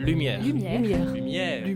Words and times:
Lumière. 0.00 0.42
Lumière. 0.42 0.80
Lumière. 0.80 1.12
Lumière. 1.14 1.66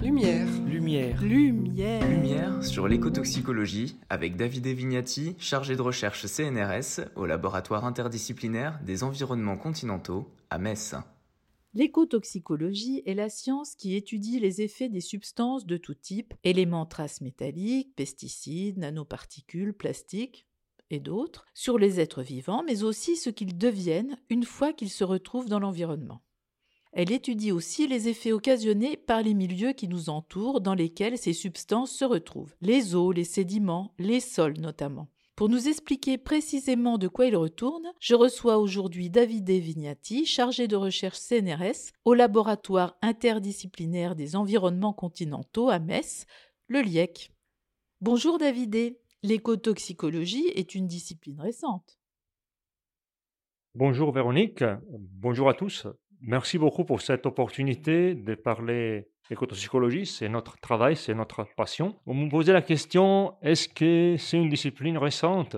Lumière. 0.00 0.46
Lumière. 0.66 1.22
Lumière. 1.22 2.08
Lumière 2.08 2.64
sur 2.64 2.88
l'écotoxicologie 2.88 3.98
avec 4.08 4.36
David 4.36 4.66
Vignati, 4.68 5.36
chargé 5.38 5.76
de 5.76 5.82
recherche 5.82 6.24
CNRS 6.24 7.10
au 7.14 7.26
laboratoire 7.26 7.84
interdisciplinaire 7.84 8.80
des 8.86 9.02
environnements 9.02 9.58
continentaux 9.58 10.30
à 10.48 10.58
Metz. 10.58 10.94
L'écotoxicologie 11.74 13.02
est 13.04 13.14
la 13.14 13.28
science 13.28 13.74
qui 13.74 13.96
étudie 13.96 14.40
les 14.40 14.62
effets 14.62 14.88
des 14.88 15.02
substances 15.02 15.66
de 15.66 15.76
tout 15.76 15.94
type, 15.94 16.32
éléments 16.44 16.86
traces 16.86 17.20
métalliques, 17.20 17.94
pesticides, 17.94 18.78
nanoparticules, 18.78 19.74
plastiques 19.74 20.46
et 20.88 21.00
d'autres, 21.00 21.44
sur 21.52 21.78
les 21.78 22.00
êtres 22.00 22.22
vivants, 22.22 22.64
mais 22.66 22.82
aussi 22.82 23.16
ce 23.16 23.28
qu'ils 23.28 23.58
deviennent 23.58 24.16
une 24.30 24.44
fois 24.44 24.72
qu'ils 24.72 24.90
se 24.90 25.04
retrouvent 25.04 25.50
dans 25.50 25.60
l'environnement. 25.60 26.22
Elle 26.92 27.10
étudie 27.10 27.52
aussi 27.52 27.86
les 27.86 28.08
effets 28.08 28.32
occasionnés 28.32 28.98
par 28.98 29.22
les 29.22 29.32
milieux 29.32 29.72
qui 29.72 29.88
nous 29.88 30.10
entourent 30.10 30.60
dans 30.60 30.74
lesquels 30.74 31.16
ces 31.16 31.32
substances 31.32 31.90
se 31.90 32.04
retrouvent, 32.04 32.54
les 32.60 32.94
eaux, 32.94 33.12
les 33.12 33.24
sédiments, 33.24 33.94
les 33.98 34.20
sols 34.20 34.60
notamment. 34.60 35.08
Pour 35.34 35.48
nous 35.48 35.68
expliquer 35.68 36.18
précisément 36.18 36.98
de 36.98 37.08
quoi 37.08 37.24
il 37.24 37.34
retourne, 37.34 37.90
je 37.98 38.14
reçois 38.14 38.58
aujourd'hui 38.58 39.08
David 39.08 39.48
Vignati, 39.48 40.26
chargé 40.26 40.68
de 40.68 40.76
recherche 40.76 41.18
CNRS 41.18 41.92
au 42.04 42.12
laboratoire 42.12 42.98
interdisciplinaire 43.00 44.14
des 44.14 44.36
environnements 44.36 44.92
continentaux 44.92 45.70
à 45.70 45.78
Metz, 45.78 46.26
le 46.66 46.82
LIEC. 46.82 47.32
Bonjour 48.02 48.36
David, 48.36 48.98
l'écotoxicologie 49.22 50.48
est 50.54 50.74
une 50.74 50.86
discipline 50.86 51.40
récente. 51.40 51.98
Bonjour 53.74 54.12
Véronique, 54.12 54.62
bonjour 54.90 55.48
à 55.48 55.54
tous. 55.54 55.86
Merci 56.24 56.56
beaucoup 56.56 56.84
pour 56.84 57.00
cette 57.00 57.26
opportunité 57.26 58.14
de 58.14 58.36
parler 58.36 59.08
d'écotoxicologie. 59.28 60.06
C'est 60.06 60.28
notre 60.28 60.56
travail, 60.60 60.94
c'est 60.94 61.14
notre 61.14 61.44
passion. 61.56 61.96
Vous 62.06 62.14
me 62.14 62.30
posez 62.30 62.52
la 62.52 62.62
question, 62.62 63.34
est-ce 63.42 63.68
que 63.68 64.14
c'est 64.18 64.36
une 64.36 64.48
discipline 64.48 64.96
récente? 64.98 65.56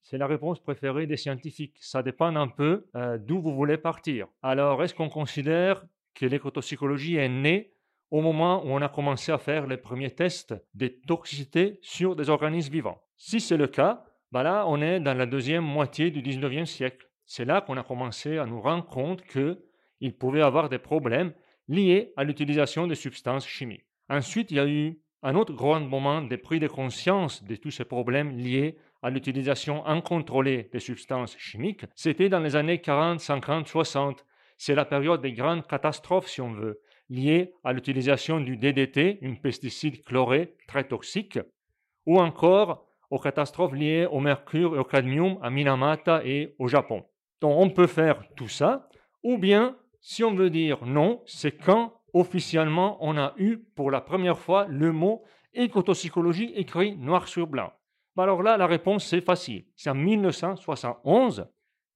C'est 0.00 0.18
la 0.18 0.28
réponse 0.28 0.60
préférée 0.60 1.08
des 1.08 1.16
scientifiques. 1.16 1.78
Ça 1.80 2.04
dépend 2.04 2.36
un 2.36 2.46
peu 2.46 2.86
euh, 2.94 3.18
d'où 3.18 3.40
vous 3.40 3.56
voulez 3.56 3.76
partir. 3.76 4.28
Alors, 4.40 4.84
est-ce 4.84 4.94
qu'on 4.94 5.08
considère 5.08 5.84
que 6.14 6.26
l'écotoxicologie 6.26 7.16
est 7.16 7.28
née 7.28 7.72
au 8.12 8.20
moment 8.20 8.64
où 8.64 8.68
on 8.68 8.82
a 8.82 8.88
commencé 8.88 9.32
à 9.32 9.38
faire 9.38 9.66
les 9.66 9.78
premiers 9.78 10.12
tests 10.12 10.54
de 10.74 10.86
toxicité 10.86 11.80
sur 11.82 12.14
des 12.14 12.30
organismes 12.30 12.72
vivants? 12.72 13.02
Si 13.16 13.40
c'est 13.40 13.56
le 13.56 13.66
cas, 13.66 14.04
bah 14.30 14.44
là, 14.44 14.64
on 14.68 14.80
est 14.80 15.00
dans 15.00 15.14
la 15.14 15.26
deuxième 15.26 15.64
moitié 15.64 16.12
du 16.12 16.22
19e 16.22 16.66
siècle. 16.66 17.08
C'est 17.24 17.44
là 17.44 17.62
qu'on 17.62 17.76
a 17.76 17.82
commencé 17.82 18.38
à 18.38 18.46
nous 18.46 18.60
rendre 18.60 18.86
compte 18.86 19.22
que 19.22 19.58
il 20.02 20.14
pouvait 20.14 20.42
avoir 20.42 20.68
des 20.68 20.80
problèmes 20.80 21.32
liés 21.68 22.12
à 22.16 22.24
l'utilisation 22.24 22.86
de 22.86 22.94
substances 22.94 23.46
chimiques. 23.46 23.86
Ensuite, 24.10 24.50
il 24.50 24.56
y 24.56 24.60
a 24.60 24.66
eu 24.66 24.98
un 25.22 25.36
autre 25.36 25.54
grand 25.54 25.80
moment 25.80 26.22
de 26.22 26.36
prise 26.36 26.60
de 26.60 26.66
conscience 26.66 27.44
de 27.44 27.54
tous 27.54 27.70
ces 27.70 27.84
problèmes 27.84 28.36
liés 28.36 28.76
à 29.02 29.10
l'utilisation 29.10 29.86
incontrôlée 29.86 30.68
des 30.72 30.80
substances 30.80 31.36
chimiques. 31.38 31.84
C'était 31.94 32.28
dans 32.28 32.40
les 32.40 32.56
années 32.56 32.80
40, 32.80 33.20
50, 33.20 33.68
60. 33.68 34.26
C'est 34.58 34.74
la 34.74 34.84
période 34.84 35.22
des 35.22 35.32
grandes 35.32 35.66
catastrophes, 35.68 36.28
si 36.28 36.40
on 36.40 36.52
veut, 36.52 36.80
liées 37.08 37.52
à 37.62 37.72
l'utilisation 37.72 38.40
du 38.40 38.56
DDT, 38.56 39.20
un 39.22 39.34
pesticide 39.34 40.02
chloré 40.02 40.56
très 40.66 40.84
toxique, 40.84 41.38
ou 42.06 42.18
encore 42.20 42.88
aux 43.08 43.20
catastrophes 43.20 43.74
liées 43.74 44.06
au 44.10 44.18
mercure 44.18 44.74
et 44.74 44.78
au 44.78 44.84
cadmium 44.84 45.38
à 45.42 45.50
Minamata 45.50 46.24
et 46.24 46.56
au 46.58 46.66
Japon. 46.66 47.04
Donc 47.40 47.56
on 47.56 47.70
peut 47.70 47.86
faire 47.86 48.24
tout 48.34 48.48
ça, 48.48 48.88
ou 49.22 49.38
bien 49.38 49.76
si 50.02 50.22
on 50.22 50.34
veut 50.34 50.50
dire 50.50 50.84
non, 50.84 51.22
c'est 51.24 51.52
quand 51.52 51.94
officiellement 52.12 52.98
on 53.00 53.16
a 53.16 53.32
eu 53.38 53.56
pour 53.56 53.90
la 53.90 54.02
première 54.02 54.38
fois 54.38 54.66
le 54.68 54.92
mot 54.92 55.22
écotoxicologie 55.54 56.52
écrit 56.54 56.96
noir 56.96 57.28
sur 57.28 57.46
blanc. 57.46 57.72
Bah, 58.14 58.24
alors 58.24 58.42
là, 58.42 58.58
la 58.58 58.66
réponse 58.66 59.06
c'est 59.06 59.22
facile. 59.22 59.64
C'est 59.76 59.88
en 59.88 59.94
1971. 59.94 61.46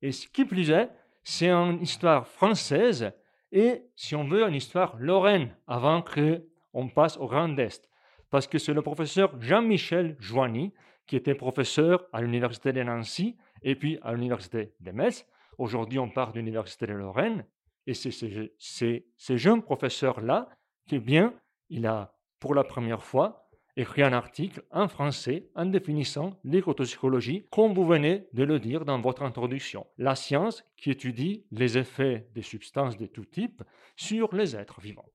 Et 0.00 0.12
ce 0.12 0.28
qui 0.28 0.44
plus 0.44 0.70
est, 0.70 0.88
c'est 1.22 1.50
une 1.50 1.82
histoire 1.82 2.26
française 2.26 3.12
et, 3.52 3.82
si 3.94 4.14
on 4.14 4.24
veut, 4.24 4.46
une 4.46 4.54
histoire 4.54 4.96
lorraine 4.98 5.56
avant 5.66 6.02
qu'on 6.02 6.88
passe 6.88 7.16
au 7.16 7.26
Grand 7.26 7.56
Est. 7.58 7.88
Parce 8.30 8.46
que 8.46 8.58
c'est 8.58 8.74
le 8.74 8.82
professeur 8.82 9.40
Jean-Michel 9.40 10.16
Joigny, 10.18 10.72
qui 11.06 11.16
était 11.16 11.34
professeur 11.34 12.06
à 12.12 12.20
l'Université 12.20 12.72
de 12.72 12.82
Nancy 12.82 13.36
et 13.62 13.76
puis 13.76 13.98
à 14.02 14.12
l'Université 14.12 14.74
de 14.80 14.90
Metz. 14.90 15.26
Aujourd'hui, 15.58 15.98
on 15.98 16.10
parle 16.10 16.32
de 16.32 16.38
l'Université 16.38 16.86
de 16.86 16.92
Lorraine. 16.92 17.44
Et 17.86 17.94
c'est 17.94 18.10
ce 18.10 19.36
jeune 19.36 19.62
professeur-là 19.62 20.48
qui, 20.88 20.98
bien, 20.98 21.34
il 21.68 21.86
a 21.86 22.16
pour 22.40 22.54
la 22.54 22.64
première 22.64 23.02
fois 23.02 23.46
écrit 23.76 24.02
un 24.02 24.12
article 24.12 24.62
en 24.70 24.88
français 24.88 25.50
en 25.54 25.66
définissant 25.66 26.38
l'écotoxicologie, 26.44 27.46
comme 27.50 27.74
vous 27.74 27.84
venez 27.84 28.26
de 28.32 28.42
le 28.42 28.58
dire 28.58 28.84
dans 28.84 29.00
votre 29.00 29.22
introduction. 29.22 29.86
La 29.98 30.16
science 30.16 30.64
qui 30.76 30.90
étudie 30.90 31.44
les 31.50 31.76
effets 31.76 32.28
des 32.34 32.42
substances 32.42 32.96
de 32.96 33.06
tout 33.06 33.26
type 33.26 33.62
sur 33.96 34.34
les 34.34 34.56
êtres 34.56 34.80
vivants. 34.80 35.10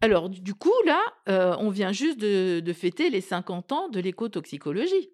Alors, 0.00 0.28
du 0.28 0.54
coup, 0.54 0.74
là, 0.86 1.00
euh, 1.28 1.56
on 1.58 1.70
vient 1.70 1.92
juste 1.92 2.20
de, 2.20 2.72
fêter 2.72 3.10
les 3.10 3.20
50 3.20 3.72
ans 3.72 3.88
de 3.88 4.00
l'écotoxicologie. 4.00 5.10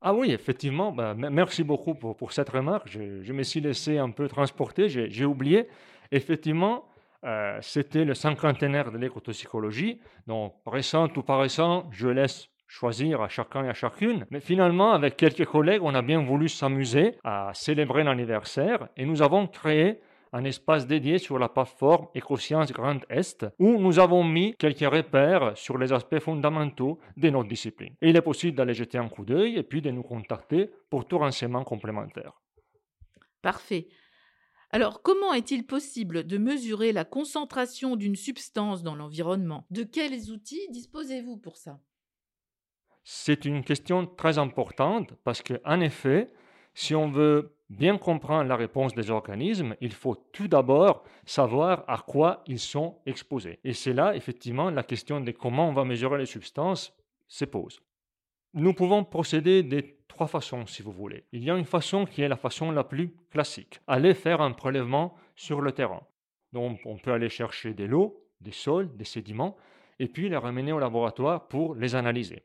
Ah 0.00 0.14
oui, 0.14 0.30
effectivement, 0.30 0.92
bah, 0.92 1.14
merci 1.14 1.64
beaucoup 1.64 1.94
pour, 1.94 2.32
cette 2.32 2.48
remarque. 2.48 2.88
Je, 2.88 3.22
je, 3.22 3.32
me 3.32 3.42
suis 3.42 3.60
laissé 3.60 3.98
un 3.98 4.10
peu 4.10 4.28
transporter, 4.28 4.88
j'ai 4.88 5.24
oublié. 5.24 5.66
Effectivement, 6.12 6.84
euh, 7.24 7.58
c'était 7.60 8.04
le 8.04 8.14
cinquantenaire 8.14 8.92
de 8.92 8.98
l'écotoxicologie. 8.98 10.00
Donc, 10.26 10.54
récent 10.66 11.08
ou 11.16 11.22
pas 11.22 11.38
récent, 11.38 11.88
je 11.90 12.08
laisse 12.08 12.48
choisir 12.66 13.22
à 13.22 13.28
chacun 13.28 13.64
et 13.64 13.68
à 13.68 13.74
chacune. 13.74 14.26
Mais 14.30 14.40
finalement, 14.40 14.92
avec 14.92 15.16
quelques 15.16 15.46
collègues, 15.46 15.82
on 15.82 15.94
a 15.94 16.02
bien 16.02 16.22
voulu 16.22 16.48
s'amuser 16.48 17.16
à 17.24 17.50
célébrer 17.54 18.04
l'anniversaire 18.04 18.88
et 18.96 19.06
nous 19.06 19.22
avons 19.22 19.46
créé 19.46 20.00
un 20.32 20.44
espace 20.44 20.86
dédié 20.86 21.16
sur 21.16 21.38
la 21.38 21.48
plateforme 21.48 22.08
Écosciences 22.14 22.72
Grand 22.72 23.00
Est 23.08 23.46
où 23.58 23.78
nous 23.78 23.98
avons 23.98 24.22
mis 24.22 24.54
quelques 24.58 24.80
repères 24.80 25.56
sur 25.56 25.78
les 25.78 25.92
aspects 25.92 26.18
fondamentaux 26.18 26.98
de 27.16 27.30
notre 27.30 27.48
discipline. 27.48 27.94
Et 28.02 28.10
il 28.10 28.16
est 28.16 28.22
possible 28.22 28.56
d'aller 28.56 28.74
jeter 28.74 28.98
un 28.98 29.08
coup 29.08 29.24
d'œil 29.24 29.56
et 29.56 29.62
puis 29.62 29.80
de 29.80 29.90
nous 29.90 30.02
contacter 30.02 30.70
pour 30.90 31.08
tout 31.08 31.18
renseignement 31.18 31.64
complémentaire. 31.64 32.32
Parfait. 33.40 33.86
Alors, 34.70 35.00
comment 35.02 35.32
est-il 35.32 35.64
possible 35.64 36.26
de 36.26 36.36
mesurer 36.36 36.92
la 36.92 37.04
concentration 37.04 37.96
d'une 37.96 38.16
substance 38.16 38.82
dans 38.82 38.94
l'environnement? 38.94 39.64
De 39.70 39.82
quels 39.82 40.30
outils 40.30 40.68
disposez-vous 40.70 41.38
pour 41.38 41.56
ça? 41.56 41.80
C'est 43.02 43.46
une 43.46 43.64
question 43.64 44.06
très 44.06 44.36
importante 44.36 45.14
parce 45.24 45.42
qu'en 45.42 45.80
effet, 45.80 46.26
si 46.74 46.94
on 46.94 47.10
veut 47.10 47.56
bien 47.70 47.96
comprendre 47.96 48.48
la 48.48 48.56
réponse 48.56 48.94
des 48.94 49.10
organismes, 49.10 49.74
il 49.80 49.92
faut 49.92 50.14
tout 50.14 50.48
d'abord 50.48 51.02
savoir 51.24 51.84
à 51.88 51.98
quoi 51.98 52.42
ils 52.46 52.58
sont 52.58 52.98
exposés. 53.06 53.60
Et 53.64 53.72
c'est 53.72 53.94
là, 53.94 54.14
effectivement, 54.14 54.70
la 54.70 54.82
question 54.82 55.20
de 55.22 55.30
comment 55.30 55.70
on 55.70 55.72
va 55.72 55.84
mesurer 55.84 56.18
les 56.18 56.26
substances 56.26 56.94
se 57.26 57.46
pose. 57.46 57.80
Nous 58.52 58.74
pouvons 58.74 59.04
procéder 59.04 59.62
des 59.62 59.97
façons, 60.26 60.66
si 60.66 60.82
vous 60.82 60.92
voulez. 60.92 61.24
Il 61.32 61.44
y 61.44 61.50
a 61.50 61.56
une 61.56 61.64
façon 61.64 62.04
qui 62.04 62.22
est 62.22 62.28
la 62.28 62.36
façon 62.36 62.70
la 62.70 62.84
plus 62.84 63.14
classique, 63.30 63.80
aller 63.86 64.14
faire 64.14 64.40
un 64.40 64.52
prélèvement 64.52 65.14
sur 65.36 65.60
le 65.60 65.72
terrain. 65.72 66.02
Donc, 66.52 66.80
on 66.84 66.96
peut 66.96 67.12
aller 67.12 67.28
chercher 67.28 67.74
des 67.74 67.86
lots, 67.86 68.24
des 68.40 68.52
sols, 68.52 68.94
des 68.96 69.04
sédiments, 69.04 69.56
et 69.98 70.08
puis 70.08 70.28
les 70.28 70.36
ramener 70.36 70.72
au 70.72 70.78
laboratoire 70.78 71.48
pour 71.48 71.74
les 71.74 71.94
analyser. 71.94 72.42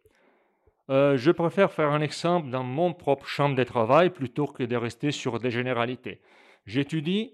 Euh, 0.89 1.15
je 1.15 1.31
préfère 1.31 1.71
faire 1.71 1.91
un 1.91 2.01
exemple 2.01 2.49
dans 2.49 2.63
mon 2.63 2.93
propre 2.93 3.25
champ 3.25 3.49
de 3.49 3.63
travail 3.63 4.09
plutôt 4.09 4.47
que 4.47 4.63
de 4.63 4.75
rester 4.75 5.11
sur 5.11 5.39
des 5.39 5.51
généralités. 5.51 6.19
J'étudie 6.65 7.33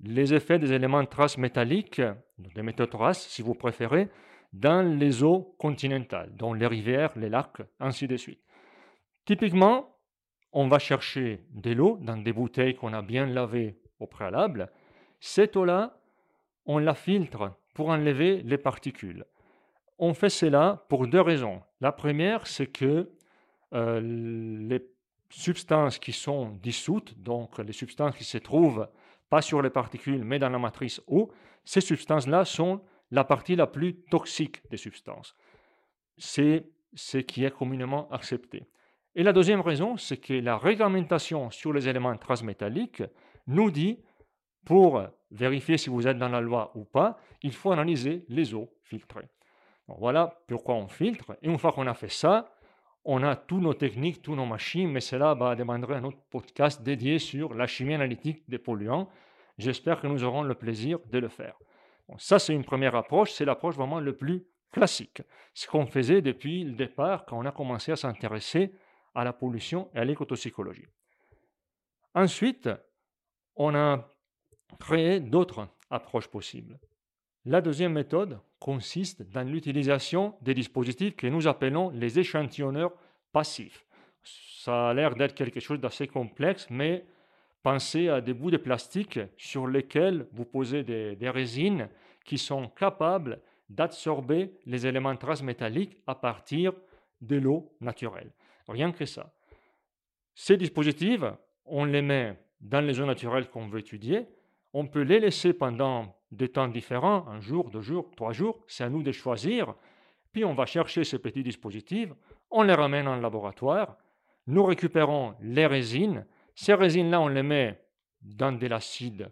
les 0.00 0.34
effets 0.34 0.58
des 0.58 0.72
éléments 0.72 1.04
traces 1.04 1.38
métalliques, 1.38 2.02
des 2.38 2.62
métaux 2.62 2.86
traces 2.86 3.28
si 3.28 3.42
vous 3.42 3.54
préférez, 3.54 4.08
dans 4.52 4.82
les 4.82 5.22
eaux 5.22 5.54
continentales, 5.58 6.34
dans 6.34 6.54
les 6.54 6.66
rivières, 6.66 7.12
les 7.16 7.28
lacs, 7.28 7.62
ainsi 7.80 8.08
de 8.08 8.16
suite. 8.16 8.40
Typiquement, 9.28 9.94
on 10.52 10.68
va 10.68 10.78
chercher 10.78 11.44
de 11.50 11.72
l'eau 11.72 11.98
dans 12.00 12.16
des 12.16 12.32
bouteilles 12.32 12.74
qu'on 12.74 12.94
a 12.94 13.02
bien 13.02 13.26
lavées 13.26 13.78
au 14.00 14.06
préalable. 14.06 14.70
Cette 15.20 15.54
eau-là, 15.54 16.00
on 16.64 16.78
la 16.78 16.94
filtre 16.94 17.52
pour 17.74 17.90
enlever 17.90 18.42
les 18.42 18.56
particules. 18.56 19.26
On 19.98 20.14
fait 20.14 20.30
cela 20.30 20.86
pour 20.88 21.06
deux 21.06 21.20
raisons. 21.20 21.60
La 21.82 21.92
première, 21.92 22.46
c'est 22.46 22.68
que 22.68 23.12
euh, 23.74 24.00
les 24.00 24.82
substances 25.28 25.98
qui 25.98 26.14
sont 26.14 26.48
dissoutes, 26.62 27.12
donc 27.18 27.58
les 27.58 27.74
substances 27.74 28.16
qui 28.16 28.24
se 28.24 28.38
trouvent 28.38 28.88
pas 29.28 29.42
sur 29.42 29.60
les 29.60 29.68
particules 29.68 30.24
mais 30.24 30.38
dans 30.38 30.48
la 30.48 30.58
matrice 30.58 31.02
eau, 31.06 31.30
ces 31.66 31.82
substances-là 31.82 32.46
sont 32.46 32.80
la 33.10 33.24
partie 33.24 33.56
la 33.56 33.66
plus 33.66 33.94
toxique 33.94 34.66
des 34.70 34.78
substances. 34.78 35.36
C'est 36.16 36.64
ce 36.94 37.18
qui 37.18 37.44
est 37.44 37.54
communément 37.54 38.10
accepté. 38.10 38.66
Et 39.14 39.22
la 39.22 39.32
deuxième 39.32 39.60
raison, 39.60 39.96
c'est 39.96 40.18
que 40.18 40.34
la 40.34 40.58
réglementation 40.58 41.50
sur 41.50 41.72
les 41.72 41.88
éléments 41.88 42.16
transmétalliques 42.16 43.02
nous 43.46 43.70
dit, 43.70 43.98
pour 44.64 45.02
vérifier 45.30 45.78
si 45.78 45.90
vous 45.90 46.06
êtes 46.06 46.18
dans 46.18 46.28
la 46.28 46.40
loi 46.40 46.72
ou 46.74 46.84
pas, 46.84 47.18
il 47.42 47.52
faut 47.52 47.72
analyser 47.72 48.24
les 48.28 48.54
eaux 48.54 48.70
filtrées. 48.82 49.28
voilà 49.86 50.40
pourquoi 50.46 50.74
on 50.74 50.88
filtre. 50.88 51.36
Et 51.42 51.48
une 51.48 51.58
fois 51.58 51.72
qu'on 51.72 51.86
a 51.86 51.94
fait 51.94 52.10
ça, 52.10 52.52
on 53.04 53.22
a 53.22 53.36
toutes 53.36 53.62
nos 53.62 53.74
techniques, 53.74 54.20
toutes 54.20 54.36
nos 54.36 54.44
machines, 54.44 54.90
mais 54.90 55.00
cela 55.00 55.34
va 55.34 55.56
demander 55.56 55.94
un 55.94 56.04
autre 56.04 56.18
podcast 56.30 56.82
dédié 56.82 57.18
sur 57.18 57.54
la 57.54 57.66
chimie 57.66 57.94
analytique 57.94 58.42
des 58.48 58.58
polluants. 58.58 59.08
J'espère 59.56 60.00
que 60.00 60.06
nous 60.06 60.24
aurons 60.24 60.42
le 60.42 60.54
plaisir 60.54 60.98
de 61.10 61.18
le 61.18 61.28
faire. 61.28 61.56
ça, 62.18 62.38
c'est 62.38 62.54
une 62.54 62.64
première 62.64 62.94
approche, 62.94 63.32
c'est 63.32 63.44
l'approche 63.44 63.76
vraiment 63.76 64.00
le 64.00 64.14
plus 64.14 64.44
classique. 64.72 65.22
Ce 65.54 65.66
qu'on 65.66 65.86
faisait 65.86 66.20
depuis 66.20 66.64
le 66.64 66.72
départ 66.72 67.24
quand 67.24 67.38
on 67.38 67.46
a 67.46 67.52
commencé 67.52 67.90
à 67.92 67.96
s'intéresser 67.96 68.72
à 69.18 69.24
la 69.24 69.32
pollution 69.32 69.90
et 69.94 69.98
à 69.98 70.04
l'écotoxicologie. 70.04 70.86
Ensuite, 72.14 72.70
on 73.56 73.74
a 73.74 74.08
créé 74.78 75.18
d'autres 75.18 75.68
approches 75.90 76.28
possibles. 76.28 76.78
La 77.44 77.60
deuxième 77.60 77.94
méthode 77.94 78.38
consiste 78.60 79.22
dans 79.22 79.42
l'utilisation 79.42 80.36
des 80.40 80.54
dispositifs 80.54 81.16
que 81.16 81.26
nous 81.26 81.48
appelons 81.48 81.90
les 81.90 82.20
échantillonneurs 82.20 82.92
passifs. 83.32 83.84
Ça 84.22 84.90
a 84.90 84.94
l'air 84.94 85.16
d'être 85.16 85.34
quelque 85.34 85.58
chose 85.58 85.80
d'assez 85.80 86.06
complexe, 86.06 86.68
mais 86.70 87.04
pensez 87.64 88.08
à 88.08 88.20
des 88.20 88.34
bouts 88.34 88.52
de 88.52 88.56
plastique 88.56 89.18
sur 89.36 89.66
lesquels 89.66 90.28
vous 90.30 90.44
posez 90.44 90.84
des, 90.84 91.16
des 91.16 91.30
résines 91.30 91.88
qui 92.24 92.38
sont 92.38 92.68
capables 92.68 93.40
d'absorber 93.68 94.52
les 94.64 94.86
éléments 94.86 95.16
traces 95.16 95.42
métalliques 95.42 95.96
à 96.06 96.14
partir 96.14 96.72
de 97.20 97.36
l'eau 97.36 97.74
naturelle. 97.80 98.32
Rien 98.68 98.92
que 98.92 99.06
ça. 99.06 99.32
Ces 100.34 100.56
dispositifs, 100.56 101.24
on 101.64 101.84
les 101.84 102.02
met 102.02 102.38
dans 102.60 102.80
les 102.80 103.00
eaux 103.00 103.06
naturelles 103.06 103.48
qu'on 103.48 103.66
veut 103.66 103.80
étudier. 103.80 104.26
On 104.72 104.86
peut 104.86 105.02
les 105.02 105.20
laisser 105.20 105.52
pendant 105.52 106.14
des 106.30 106.48
temps 106.48 106.68
différents, 106.68 107.26
un 107.28 107.40
jour, 107.40 107.70
deux 107.70 107.80
jours, 107.80 108.10
trois 108.14 108.32
jours. 108.32 108.62
C'est 108.66 108.84
à 108.84 108.90
nous 108.90 109.02
de 109.02 109.12
choisir. 109.12 109.74
Puis 110.32 110.44
on 110.44 110.54
va 110.54 110.66
chercher 110.66 111.04
ces 111.04 111.18
petits 111.18 111.42
dispositifs, 111.42 112.10
on 112.50 112.62
les 112.62 112.74
ramène 112.74 113.08
en 113.08 113.16
laboratoire. 113.16 113.96
Nous 114.46 114.64
récupérons 114.64 115.34
les 115.40 115.66
résines. 115.66 116.24
Ces 116.54 116.74
résines-là, 116.74 117.20
on 117.20 117.28
les 117.28 117.42
met 117.42 117.82
dans 118.22 118.52
de 118.52 118.66
l'acide 118.66 119.30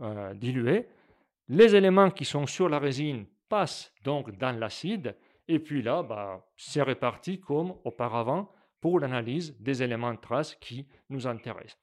euh, 0.00 0.34
dilué. 0.34 0.86
Les 1.48 1.74
éléments 1.74 2.10
qui 2.10 2.24
sont 2.24 2.46
sur 2.46 2.68
la 2.68 2.78
résine 2.78 3.26
passent 3.48 3.92
donc 4.04 4.36
dans 4.36 4.58
l'acide. 4.58 5.14
Et 5.46 5.58
puis 5.58 5.82
là, 5.82 6.02
bah, 6.02 6.46
c'est 6.56 6.82
réparti 6.82 7.40
comme 7.40 7.74
auparavant 7.84 8.50
pour 8.80 9.00
l'analyse 9.00 9.56
des 9.60 9.82
éléments 9.82 10.14
de 10.14 10.20
traces 10.20 10.54
qui 10.56 10.86
nous 11.08 11.26
intéressent. 11.26 11.78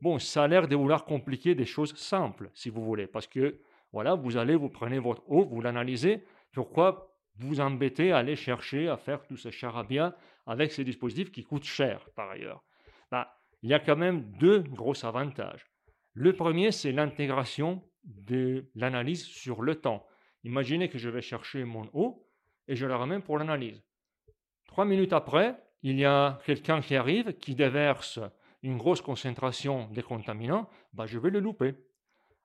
Bon, 0.00 0.18
ça 0.18 0.44
a 0.44 0.48
l'air 0.48 0.68
de 0.68 0.76
vouloir 0.76 1.04
compliquer 1.04 1.54
des 1.54 1.64
choses 1.64 1.94
simples, 1.96 2.50
si 2.54 2.68
vous 2.68 2.84
voulez, 2.84 3.06
parce 3.06 3.26
que 3.26 3.60
voilà, 3.92 4.14
vous 4.14 4.36
allez, 4.36 4.56
vous 4.56 4.68
prenez 4.68 4.98
votre 4.98 5.22
eau, 5.30 5.44
vous 5.44 5.60
l'analysez. 5.60 6.24
Pourquoi 6.52 7.16
vous 7.36 7.60
embêtez 7.60 8.12
à 8.12 8.18
aller 8.18 8.36
chercher 8.36 8.88
à 8.88 8.96
faire 8.96 9.24
tout 9.26 9.36
ce 9.36 9.50
charabia 9.50 10.16
avec 10.46 10.72
ces 10.72 10.84
dispositifs 10.84 11.30
qui 11.30 11.44
coûtent 11.44 11.64
cher 11.64 12.08
par 12.16 12.30
ailleurs? 12.30 12.64
Bah, 13.10 13.40
Il 13.62 13.70
y 13.70 13.74
a 13.74 13.78
quand 13.78 13.96
même 13.96 14.32
deux 14.38 14.60
gros 14.60 15.04
avantages. 15.04 15.66
Le 16.12 16.32
premier, 16.32 16.70
c'est 16.70 16.92
l'intégration 16.92 17.82
de 18.04 18.70
l'analyse 18.74 19.24
sur 19.24 19.62
le 19.62 19.76
temps. 19.76 20.06
Imaginez 20.42 20.88
que 20.88 20.98
je 20.98 21.08
vais 21.08 21.22
chercher 21.22 21.64
mon 21.64 21.88
eau 21.92 22.28
et 22.68 22.76
je 22.76 22.86
la 22.86 22.96
ramène 22.96 23.22
pour 23.22 23.38
l'analyse. 23.38 23.82
Trois 24.66 24.84
minutes 24.84 25.12
après, 25.12 25.56
il 25.84 25.98
y 25.98 26.06
a 26.06 26.40
quelqu'un 26.46 26.80
qui 26.80 26.96
arrive, 26.96 27.34
qui 27.34 27.54
déverse 27.54 28.18
une 28.62 28.78
grosse 28.78 29.02
concentration 29.02 29.86
de 29.90 30.00
contaminants, 30.00 30.66
bah, 30.94 31.04
je 31.04 31.18
vais 31.18 31.28
le 31.28 31.40
louper. 31.40 31.74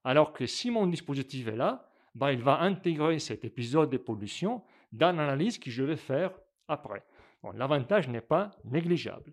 Alors 0.04 0.34
que 0.34 0.46
si 0.46 0.70
mon 0.70 0.86
dispositif 0.88 1.48
est 1.48 1.56
là, 1.56 1.90
bah, 2.16 2.34
il 2.34 2.44
va 2.44 2.60
intégrer 2.60 3.18
cet 3.18 3.46
épisode 3.46 3.90
de 3.90 3.98
pollution 3.98 4.62
dans 4.92 5.16
l'analyse 5.16 5.58
que 5.58 5.72
je 5.72 5.84
vais 5.84 5.96
faire 5.96 6.32
après. 6.68 7.02
L'avantage 7.54 8.10
n'est 8.10 8.20
pas 8.20 8.52
négligeable. 8.66 9.32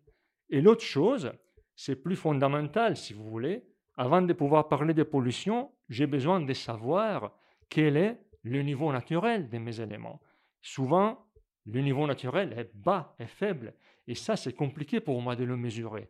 Et 0.50 0.60
l'autre 0.60 0.84
chose, 0.84 1.32
c'est 1.74 1.96
plus 1.96 2.14
fondamental 2.14 2.96
si 2.96 3.12
vous 3.12 3.28
voulez. 3.28 3.64
Avant 3.96 4.22
de 4.22 4.32
pouvoir 4.32 4.68
parler 4.68 4.94
de 4.94 5.02
pollution, 5.02 5.72
j'ai 5.88 6.06
besoin 6.06 6.40
de 6.40 6.52
savoir 6.52 7.36
quel 7.68 7.96
est 7.96 8.20
le 8.44 8.62
niveau 8.62 8.92
naturel 8.92 9.48
de 9.48 9.58
mes 9.58 9.80
éléments. 9.80 10.20
Souvent, 10.62 11.26
le 11.64 11.80
niveau 11.80 12.06
naturel 12.06 12.54
est 12.56 12.70
bas, 12.72 13.16
est 13.18 13.26
faible. 13.26 13.74
Et 14.06 14.14
ça, 14.14 14.36
c'est 14.36 14.52
compliqué 14.52 15.00
pour 15.00 15.20
moi 15.20 15.36
de 15.36 15.44
le 15.44 15.56
mesurer. 15.56 16.08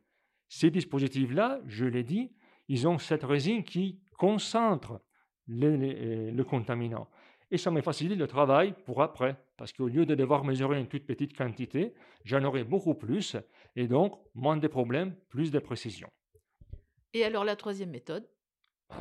Ces 0.48 0.70
dispositifs-là, 0.70 1.60
je 1.66 1.86
l'ai 1.86 2.04
dit, 2.04 2.32
ils 2.68 2.86
ont 2.86 2.98
cette 2.98 3.24
résine 3.24 3.64
qui 3.64 4.00
concentre 4.18 5.00
le, 5.48 6.42
contaminant. 6.42 7.08
Et 7.50 7.58
ça 7.58 7.70
me 7.70 7.80
facilite 7.80 8.18
le 8.18 8.26
travail 8.26 8.74
pour 8.84 9.02
après, 9.02 9.36
parce 9.56 9.72
qu'au 9.72 9.88
lieu 9.88 10.04
de 10.04 10.14
devoir 10.14 10.44
mesurer 10.44 10.80
une 10.80 10.88
toute 10.88 11.06
petite 11.06 11.36
quantité, 11.36 11.94
j'en 12.24 12.42
aurai 12.44 12.64
beaucoup 12.64 12.94
plus, 12.94 13.36
et 13.76 13.86
donc 13.86 14.18
moins 14.34 14.56
de 14.56 14.66
problèmes, 14.66 15.14
plus 15.28 15.50
de 15.50 15.58
précision. 15.58 16.08
Et 17.14 17.24
alors 17.24 17.44
la 17.44 17.56
troisième 17.56 17.90
méthode? 17.90 18.28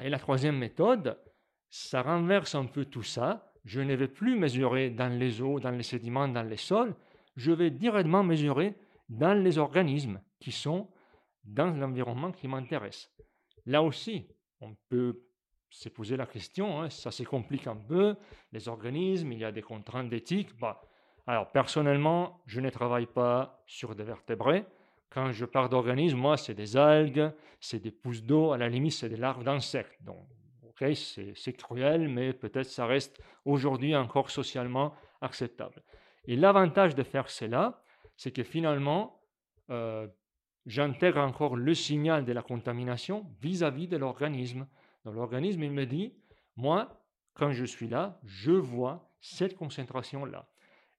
Et 0.02 0.10
la 0.10 0.20
troisième 0.20 0.58
méthode, 0.58 1.18
ça 1.70 2.02
renverse 2.02 2.56
un 2.56 2.66
peu 2.66 2.86
tout 2.86 3.04
ça. 3.04 3.52
Je 3.66 3.82
ne 3.82 3.96
vais 3.96 4.08
plus 4.08 4.38
mesurer 4.38 4.92
dans 4.92 5.10
les 5.10 5.42
eaux, 5.42 5.60
dans 5.60 5.72
les 5.72 5.84
sédiments, 5.84 6.28
dans 6.28 6.44
les 6.44 6.58
sols, 6.58 6.96
je 7.36 7.52
vais 7.52 7.70
directement 7.70 8.24
mesurer 8.24 8.76
dans 9.10 9.34
les 9.34 9.58
organismes 9.58 10.22
qui 10.40 10.52
sont 10.52 10.90
dans 11.44 11.72
l'environnement 11.72 12.32
qui 12.32 12.48
m'intéresse. 12.48 13.12
Là 13.66 13.84
aussi, 13.84 14.28
on 14.62 14.76
peut 14.90 15.22
se 15.70 15.90
poser 15.90 16.16
la 16.18 16.26
question, 16.26 16.82
hein, 16.82 16.90
ça 16.90 17.12
se 17.12 17.24
complique 17.24 17.68
un 17.68 17.76
peu, 17.76 18.16
les 18.52 18.68
organismes, 18.68 19.32
il 19.32 19.40
y 19.40 19.46
a 19.46 19.52
des 19.52 19.62
contraintes 19.62 20.10
d'éthique. 20.10 20.58
Bah, 20.58 20.82
alors 21.28 21.52
personnellement, 21.52 22.42
je 22.46 22.62
ne 22.62 22.70
travaille 22.70 23.08
pas 23.08 23.64
sur 23.66 23.96
des 23.96 24.04
vertébrés. 24.04 24.66
Quand 25.10 25.32
je 25.32 25.46
parle 25.46 25.70
d'organismes, 25.70 26.18
moi, 26.18 26.38
c'est 26.38 26.54
des 26.54 26.78
algues, 26.78 27.32
c'est 27.60 27.80
des 27.80 27.92
pousses 27.92 28.24
d'eau, 28.24 28.52
à 28.52 28.58
la 28.58 28.70
limite, 28.70 28.94
c'est 28.94 29.10
des 29.10 29.18
larves 29.18 29.44
d'insectes. 29.44 30.02
Donc, 30.02 30.28
ok, 30.64 30.96
c'est 30.96 31.54
cruel, 31.54 32.10
mais 32.10 32.34
peut-être 32.34 32.70
ça 32.70 32.86
reste 32.86 33.22
aujourd'hui 33.44 33.96
encore 33.96 34.30
socialement 34.30 34.94
acceptable. 35.22 35.84
Et 36.26 36.36
l'avantage 36.36 36.96
de 36.96 37.04
faire 37.04 37.30
cela, 37.30 37.84
c'est 38.18 38.32
que 38.32 38.44
finalement, 38.44 39.22
euh, 39.70 40.08
j'intègre 40.66 41.20
encore 41.20 41.56
le 41.56 41.74
signal 41.74 42.26
de 42.26 42.32
la 42.32 42.42
contamination 42.42 43.26
vis-à-vis 43.42 43.88
de 43.88 43.98
l'organisme. 43.98 44.68
Donc 45.04 45.16
l'organisme, 45.16 45.64
il 45.64 45.72
me 45.72 45.86
dit, 45.86 46.14
moi, 46.56 47.06
quand 47.34 47.52
je 47.52 47.66
suis 47.66 47.88
là, 47.88 48.20
je 48.24 48.52
vois 48.52 49.12
cette 49.20 49.56
concentration-là. 49.56 50.50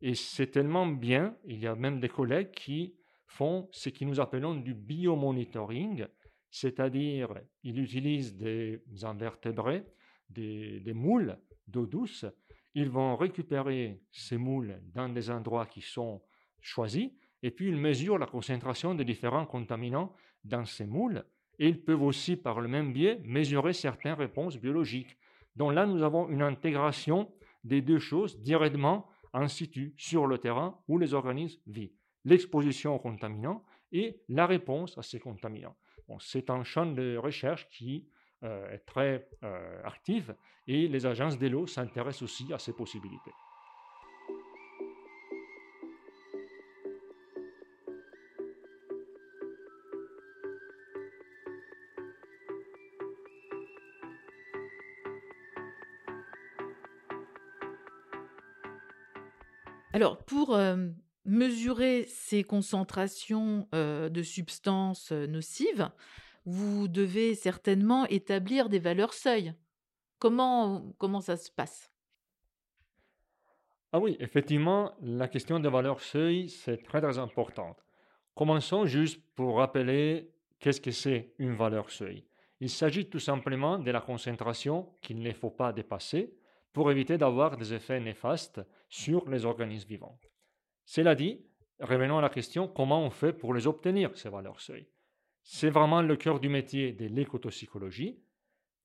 Et 0.03 0.15
c'est 0.15 0.49
tellement 0.49 0.87
bien, 0.87 1.37
il 1.45 1.59
y 1.59 1.67
a 1.67 1.75
même 1.75 2.01
des 2.01 2.09
collègues 2.09 2.51
qui 2.51 2.95
font 3.27 3.69
ce 3.73 3.89
que 3.89 4.05
nous 4.05 4.21
appelons 4.21 4.55
du 4.55 4.75
biomonitoring, 4.75 6.07
c'est-à-dire 6.51 7.35
ils 7.63 7.79
utilisent 7.81 8.37
des 8.37 8.83
invertébrés, 9.03 9.85
des 10.29 10.93
moules 10.95 11.39
d'eau 11.67 11.87
douce, 11.87 12.27
ils 12.75 12.91
vont 12.91 13.17
récupérer 13.17 14.03
ces 14.13 14.37
moules 14.37 14.79
dans 14.95 15.09
des 15.09 15.31
endroits 15.31 15.65
qui 15.67 15.81
sont 15.81 16.21
choisis, 16.61 17.11
et 17.43 17.51
puis 17.51 17.69
ils 17.69 17.77
mesurent 17.77 18.19
la 18.19 18.27
concentration 18.27 18.95
de 18.95 19.03
différents 19.03 19.47
contaminants 19.47 20.15
dans 20.45 20.65
ces 20.65 20.87
moules, 20.87 21.25
et 21.59 21.69
ils 21.69 21.83
peuvent 21.83 22.03
aussi, 22.03 22.37
par 22.37 22.61
le 22.61 22.69
même 22.69 22.93
biais, 22.93 23.21
mesurer 23.25 23.73
certaines 23.73 24.15
réponses 24.15 24.57
biologiques. 24.59 25.17
Donc 25.55 25.73
là, 25.73 25.87
nous 25.87 26.03
avons 26.03 26.29
une 26.29 26.43
intégration 26.43 27.33
des 27.65 27.81
deux 27.81 27.99
choses 27.99 28.41
directement 28.41 29.09
en 29.33 29.49
situ, 29.49 29.95
sur 29.99 30.27
le 30.27 30.39
terrain 30.39 30.79
où 30.89 30.99
les 30.99 31.13
organismes 31.13 31.61
vivent. 31.67 31.93
L'exposition 32.25 32.95
aux 32.95 32.99
contaminants 32.99 33.65
et 33.93 34.21
la 34.29 34.47
réponse 34.47 34.97
à 34.99 35.03
ces 35.03 35.21
contaminants. 35.21 35.77
c'est 36.21 36.51
un 36.51 36.65
champ 36.65 36.87
de 36.87 37.17
recherche 37.17 37.69
qui 37.69 38.09
euh, 38.43 38.75
est 38.75 38.85
très 38.87 39.29
euh, 39.45 39.83
actif 39.85 40.31
et 40.67 40.89
les 40.89 41.07
agences 41.07 41.39
de 41.39 41.49
l'eau 41.49 41.67
s'intéressent 41.67 42.23
aussi 42.23 42.53
à 42.53 42.59
ces 42.59 42.73
possibilités. 42.73 43.33
Alors, 59.97 60.19
pour 60.19 60.55
mesurer 61.25 62.05
ces 62.07 62.45
concentrations 62.45 63.67
de 63.73 64.23
substances 64.23 65.11
nocives, 65.11 65.89
vous 66.45 66.87
devez 66.87 67.35
certainement 67.35 68.05
établir 68.05 68.69
des 68.69 68.79
valeurs 68.79 69.15
seuil. 69.15 69.55
Comment, 70.19 70.93
comment 70.99 71.23
ça 71.23 71.39
se 71.39 71.51
passe? 71.51 71.91
Ah 73.91 73.99
oui, 73.99 74.19
effectivement, 74.21 74.93
la 75.01 75.29
question 75.29 75.61
des 75.61 75.71
valeurs 75.71 76.03
seuil, 76.03 76.51
c'est 76.51 76.83
très 76.83 77.01
très 77.01 77.17
importante. 77.17 77.83
Commençons 78.35 78.85
juste 78.85 79.19
pour 79.35 79.57
rappeler 79.57 80.31
qu'est-ce 80.59 80.83
que 80.83 80.91
c'est 80.91 81.33
une 81.39 81.55
valeur 81.55 81.89
seuil. 81.89 82.27
Il 82.61 82.69
s'agit 82.69 83.09
tout 83.09 83.19
simplement 83.19 83.79
de 83.79 83.91
la 83.91 84.03
concentration 84.03 84.93
qu'il 85.01 85.21
ne 85.21 85.33
faut 85.33 85.49
pas 85.49 85.73
dépasser 85.73 86.37
pour 86.77 86.91
éviter 86.91 87.17
d'avoir 87.17 87.57
des 87.57 87.73
effets 87.73 88.01
néfastes 88.01 88.61
sur 88.91 89.31
les 89.31 89.47
organismes 89.47 89.89
vivants. 89.89 90.21
Cela 90.85 91.15
dit, 91.15 91.41
revenons 91.81 92.19
à 92.19 92.21
la 92.21 92.29
question 92.29 92.69
comment 92.69 93.01
on 93.01 93.09
fait 93.09 93.33
pour 93.33 93.55
les 93.55 93.67
obtenir, 93.67 94.15
ces 94.15 94.29
valeurs 94.29 94.61
seuil? 94.61 94.87
C'est 95.43 95.71
vraiment 95.71 96.03
le 96.03 96.17
cœur 96.17 96.39
du 96.39 96.51
métier 96.51 96.93
de 96.93 97.07
l'écotoxicologie. 97.07 98.21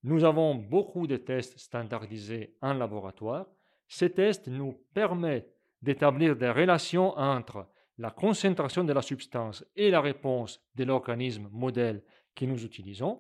Nous 0.04 0.24
avons 0.24 0.56
beaucoup 0.56 1.06
de 1.06 1.18
tests 1.18 1.60
standardisés 1.60 2.56
en 2.62 2.76
laboratoire. 2.76 3.48
Ces 3.90 4.12
tests 4.12 4.48
nous 4.48 4.72
permettent 4.94 5.54
d'établir 5.82 6.38
des 6.38 6.50
relations 6.50 7.10
entre 7.18 7.68
la 7.98 8.12
concentration 8.12 8.86
de 8.86 8.94
la 8.94 9.02
substance 9.02 9.66
et 9.76 9.92
la 9.92 10.00
réponse 10.00 10.62
de 10.76 10.86
l'organisme 10.86 11.50
modèle 11.52 12.06
que 12.36 12.46
nous 12.46 12.64
utilisons. 12.64 13.20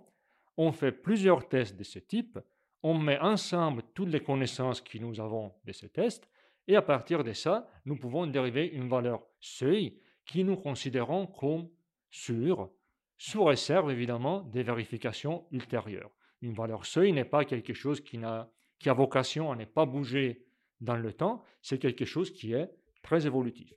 On 0.56 0.72
fait 0.72 0.94
plusieurs 0.94 1.50
tests 1.50 1.76
de 1.76 1.84
ce 1.84 2.00
type, 2.00 2.40
on 2.84 2.98
met 2.98 3.20
ensemble 3.20 3.84
toutes 3.94 4.10
les 4.10 4.22
connaissances 4.22 4.82
que 4.82 4.98
nous 4.98 5.20
avons 5.20 5.54
de 5.66 5.72
ces 5.72 5.90
tests, 5.90 6.30
et 6.68 6.76
à 6.76 6.82
partir 6.82 7.24
de 7.24 7.34
ça, 7.34 7.68
nous 7.86 7.96
pouvons 7.96 8.28
dériver 8.28 8.68
une 8.68 8.88
valeur 8.88 9.26
seuil 9.40 10.00
qui 10.26 10.44
nous 10.44 10.58
considérons 10.58 11.28
comme 11.28 11.70
sûre, 12.10 12.70
sous 13.18 13.44
réserve 13.44 13.92
évidemment 13.92 14.42
des 14.42 14.64
vérifications 14.64 15.46
ultérieures. 15.52 16.12
Une 16.42 16.54
valeur 16.54 16.86
seuil 16.86 17.14
n'est 17.14 17.26
pas 17.26 17.46
quelque 17.46 17.74
chose 17.74 18.02
qui, 18.02 18.18
a, 18.24 18.50
qui 18.80 18.90
a 18.90 18.94
vocation 18.94 19.52
à 19.52 19.56
ne 19.56 19.66
pas 19.66 19.86
bouger 19.86 20.46
dans 20.80 20.98
le 20.98 21.14
temps, 21.14 21.44
c'est 21.62 21.78
quelque 21.78 22.06
chose 22.06 22.32
qui 22.32 22.54
est 22.54 22.72
très 23.04 23.26
évolutif. 23.28 23.74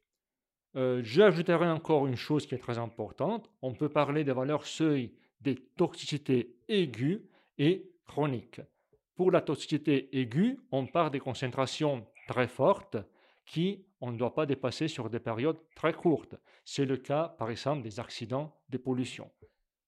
Euh, 0.77 1.03
j'ajouterai 1.05 1.67
encore 1.67 2.07
une 2.07 2.17
chose 2.17 2.47
qui 2.47 2.55
est 2.55 2.59
très 2.59 2.79
importante. 2.79 3.51
On 3.63 3.75
peut 3.75 3.91
parler 3.91 4.25
des 4.25 4.33
valeurs 4.33 4.67
seuil 4.67 5.15
des 5.41 5.55
toxicités 5.55 6.57
aiguës 6.69 7.21
et 7.59 7.93
chroniques. 8.07 8.61
Pour 9.15 9.31
la 9.31 9.41
toxicité 9.41 10.09
aiguë, 10.19 10.59
on 10.73 10.87
part 10.87 11.11
des 11.11 11.21
concentrations 11.21 12.05
très 12.27 12.49
fortes 12.49 12.97
qui 13.47 13.85
on 14.01 14.11
ne 14.11 14.19
doit 14.19 14.35
pas 14.35 14.47
dépasser 14.47 14.89
sur 14.89 15.09
des 15.09 15.21
périodes 15.21 15.61
très 15.77 15.93
courtes. 15.93 16.35
C'est 16.65 16.85
le 16.85 16.97
cas, 16.97 17.29
par 17.39 17.51
exemple, 17.51 17.83
des 17.83 18.01
accidents 18.01 18.57
de 18.71 18.79
pollution. 18.79 19.31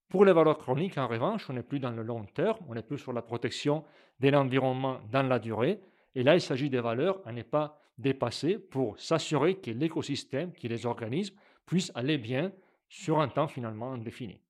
Pour 0.09 0.25
les 0.25 0.33
valeurs 0.33 0.59
chroniques, 0.59 0.99
en 0.99 1.09
revanche, 1.09 1.51
on 1.51 1.55
n'est 1.55 1.65
plus 1.65 1.81
dans 1.81 1.91
le 1.91 2.03
long 2.03 2.25
terme, 2.25 2.65
on 2.69 2.77
est 2.77 2.83
plus 2.83 2.99
sur 2.99 3.13
la 3.13 3.23
protection 3.23 3.85
de 4.21 4.29
l'environnement 4.29 5.01
dans 5.11 5.25
la 5.25 5.41
durée. 5.41 5.81
Et 6.15 6.23
là, 6.23 6.37
il 6.37 6.41
s'agit 6.41 6.71
des 6.71 6.81
valeurs 6.81 7.21
à 7.27 7.33
ne 7.33 7.43
pas 7.43 7.81
dépasser 7.99 8.59
pour 8.59 8.99
s'assurer 9.01 9.57
que 9.57 9.73
l'écosystème, 9.73 10.53
que 10.53 10.69
les 10.69 10.87
organismes 10.87 11.37
puissent 11.67 11.91
aller 11.97 12.19
bien 12.19 12.53
sur 12.89 13.21
un 13.21 13.29
temps 13.29 13.49
finalement 13.49 13.93
indéfini. 13.93 14.41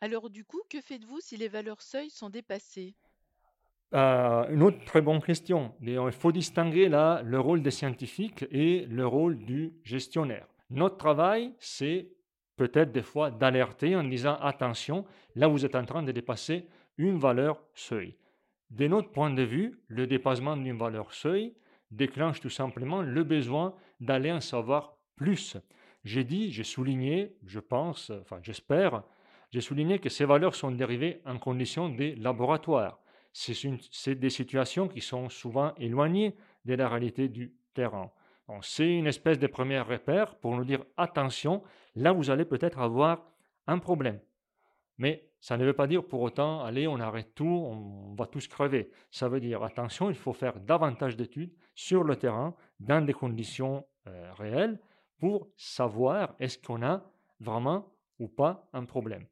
Alors 0.00 0.28
du 0.28 0.44
coup, 0.44 0.60
que 0.68 0.80
faites-vous 0.80 1.20
si 1.20 1.36
les 1.36 1.48
valeurs 1.48 1.80
seuil 1.80 2.10
sont 2.10 2.28
dépassées? 2.28 2.94
Euh, 3.94 4.48
Une 4.50 4.62
autre 4.62 4.84
très 4.84 5.00
bonne 5.00 5.20
question. 5.20 5.72
Il 5.82 5.98
faut 6.12 6.32
distinguer 6.32 6.88
là 6.88 7.22
le 7.24 7.40
rôle 7.40 7.62
des 7.62 7.70
scientifiques 7.70 8.44
et 8.50 8.86
le 8.86 9.06
rôle 9.06 9.38
du 9.38 9.74
gestionnaire. 9.84 10.46
Notre 10.70 10.96
travail, 10.96 11.52
c'est 11.58 12.08
peut-être 12.56 12.92
des 12.92 13.02
fois 13.02 13.30
d'alerter 13.30 13.96
en 13.96 14.04
disant 14.04 14.36
attention, 14.40 15.04
là 15.34 15.48
vous 15.48 15.64
êtes 15.64 15.74
en 15.74 15.84
train 15.84 16.02
de 16.02 16.12
dépasser 16.12 16.66
une 16.96 17.18
valeur 17.18 17.62
seuil. 17.74 18.16
De 18.70 18.86
notre 18.86 19.10
point 19.10 19.30
de 19.30 19.42
vue, 19.42 19.80
le 19.88 20.06
dépassement 20.06 20.56
d'une 20.56 20.78
valeur 20.78 21.12
seuil 21.12 21.54
déclenche 21.90 22.40
tout 22.40 22.50
simplement 22.50 23.02
le 23.02 23.22
besoin 23.22 23.74
d'aller 24.00 24.32
en 24.32 24.40
savoir 24.40 24.96
plus. 25.16 25.58
J'ai 26.04 26.24
dit, 26.24 26.50
j'ai 26.50 26.64
souligné, 26.64 27.36
je 27.44 27.60
pense, 27.60 28.10
enfin 28.22 28.38
j'espère, 28.42 29.02
j'ai 29.50 29.60
souligné 29.60 29.98
que 29.98 30.08
ces 30.08 30.24
valeurs 30.24 30.54
sont 30.54 30.70
dérivées 30.70 31.20
en 31.26 31.38
conditions 31.38 31.90
de 31.90 32.14
laboratoire. 32.18 33.01
C'est 33.32 34.14
des 34.14 34.30
situations 34.30 34.88
qui 34.88 35.00
sont 35.00 35.28
souvent 35.28 35.74
éloignées 35.76 36.36
de 36.64 36.74
la 36.74 36.88
réalité 36.88 37.28
du 37.28 37.54
terrain. 37.74 38.10
C'est 38.60 38.92
une 38.92 39.06
espèce 39.06 39.38
de 39.38 39.46
premier 39.46 39.80
repère 39.80 40.36
pour 40.36 40.54
nous 40.54 40.64
dire 40.64 40.84
attention, 40.96 41.62
là 41.94 42.12
vous 42.12 42.30
allez 42.30 42.44
peut-être 42.44 42.78
avoir 42.80 43.24
un 43.66 43.78
problème. 43.78 44.20
Mais 44.98 45.30
ça 45.40 45.56
ne 45.56 45.64
veut 45.64 45.72
pas 45.72 45.86
dire 45.86 46.04
pour 46.04 46.20
autant, 46.20 46.62
allez, 46.62 46.86
on 46.86 47.00
arrête 47.00 47.34
tout, 47.34 47.44
on 47.44 48.14
va 48.14 48.26
tous 48.26 48.46
crever. 48.46 48.90
Ça 49.10 49.28
veut 49.28 49.40
dire, 49.40 49.62
attention, 49.64 50.10
il 50.10 50.16
faut 50.16 50.32
faire 50.32 50.60
davantage 50.60 51.16
d'études 51.16 51.52
sur 51.74 52.04
le 52.04 52.16
terrain, 52.16 52.54
dans 52.78 53.04
des 53.04 53.12
conditions 53.12 53.84
euh, 54.06 54.32
réelles, 54.34 54.78
pour 55.18 55.48
savoir 55.56 56.34
est-ce 56.38 56.58
qu'on 56.58 56.82
a 56.82 57.04
vraiment 57.40 57.92
ou 58.18 58.28
pas 58.28 58.68
un 58.72 58.84
problème. 58.84 59.26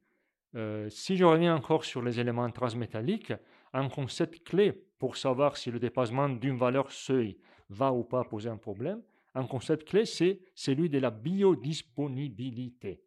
Euh, 0.55 0.89
si 0.89 1.15
je 1.15 1.23
reviens 1.23 1.55
encore 1.55 1.85
sur 1.85 2.01
les 2.01 2.19
éléments 2.19 2.49
transmétalliques, 2.51 3.33
un 3.73 3.89
concept 3.89 4.43
clé 4.43 4.73
pour 4.99 5.17
savoir 5.17 5.57
si 5.57 5.71
le 5.71 5.79
dépassement 5.79 6.29
d'une 6.29 6.57
valeur 6.57 6.91
seuil 6.91 7.37
va 7.69 7.91
ou 7.91 8.03
pas 8.03 8.23
poser 8.23 8.49
un 8.49 8.57
problème, 8.57 9.01
un 9.33 9.45
concept 9.45 9.87
clé, 9.87 10.05
c'est 10.05 10.41
celui 10.55 10.89
de 10.89 10.99
la 10.99 11.09
biodisponibilité, 11.09 13.01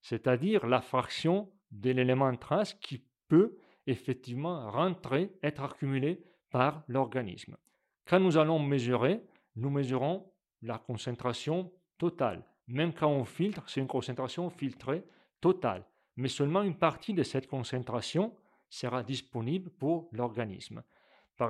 c'est-à-dire 0.00 0.66
la 0.66 0.80
fraction 0.80 1.50
de 1.70 1.90
l'élément 1.90 2.34
trace 2.36 2.74
qui 2.74 3.02
peut 3.28 3.56
effectivement 3.86 4.70
rentrer, 4.70 5.32
être 5.42 5.62
accumulé 5.62 6.22
par 6.50 6.84
l'organisme. 6.88 7.56
Quand 8.06 8.20
nous 8.20 8.38
allons 8.38 8.58
mesurer, 8.58 9.20
nous 9.56 9.70
mesurons 9.70 10.30
la 10.62 10.78
concentration 10.78 11.72
totale. 11.98 12.44
Même 12.68 12.94
quand 12.94 13.10
on 13.10 13.24
filtre, 13.24 13.68
c'est 13.68 13.80
une 13.80 13.86
concentration 13.86 14.48
filtrée 14.48 15.04
totale 15.40 15.84
mais 16.16 16.28
seulement 16.28 16.62
une 16.62 16.76
partie 16.76 17.14
de 17.14 17.22
cette 17.22 17.46
concentration 17.46 18.34
sera 18.74 19.02
disponible 19.02 19.70
pour 19.70 20.08
l'organisme. 20.12 20.82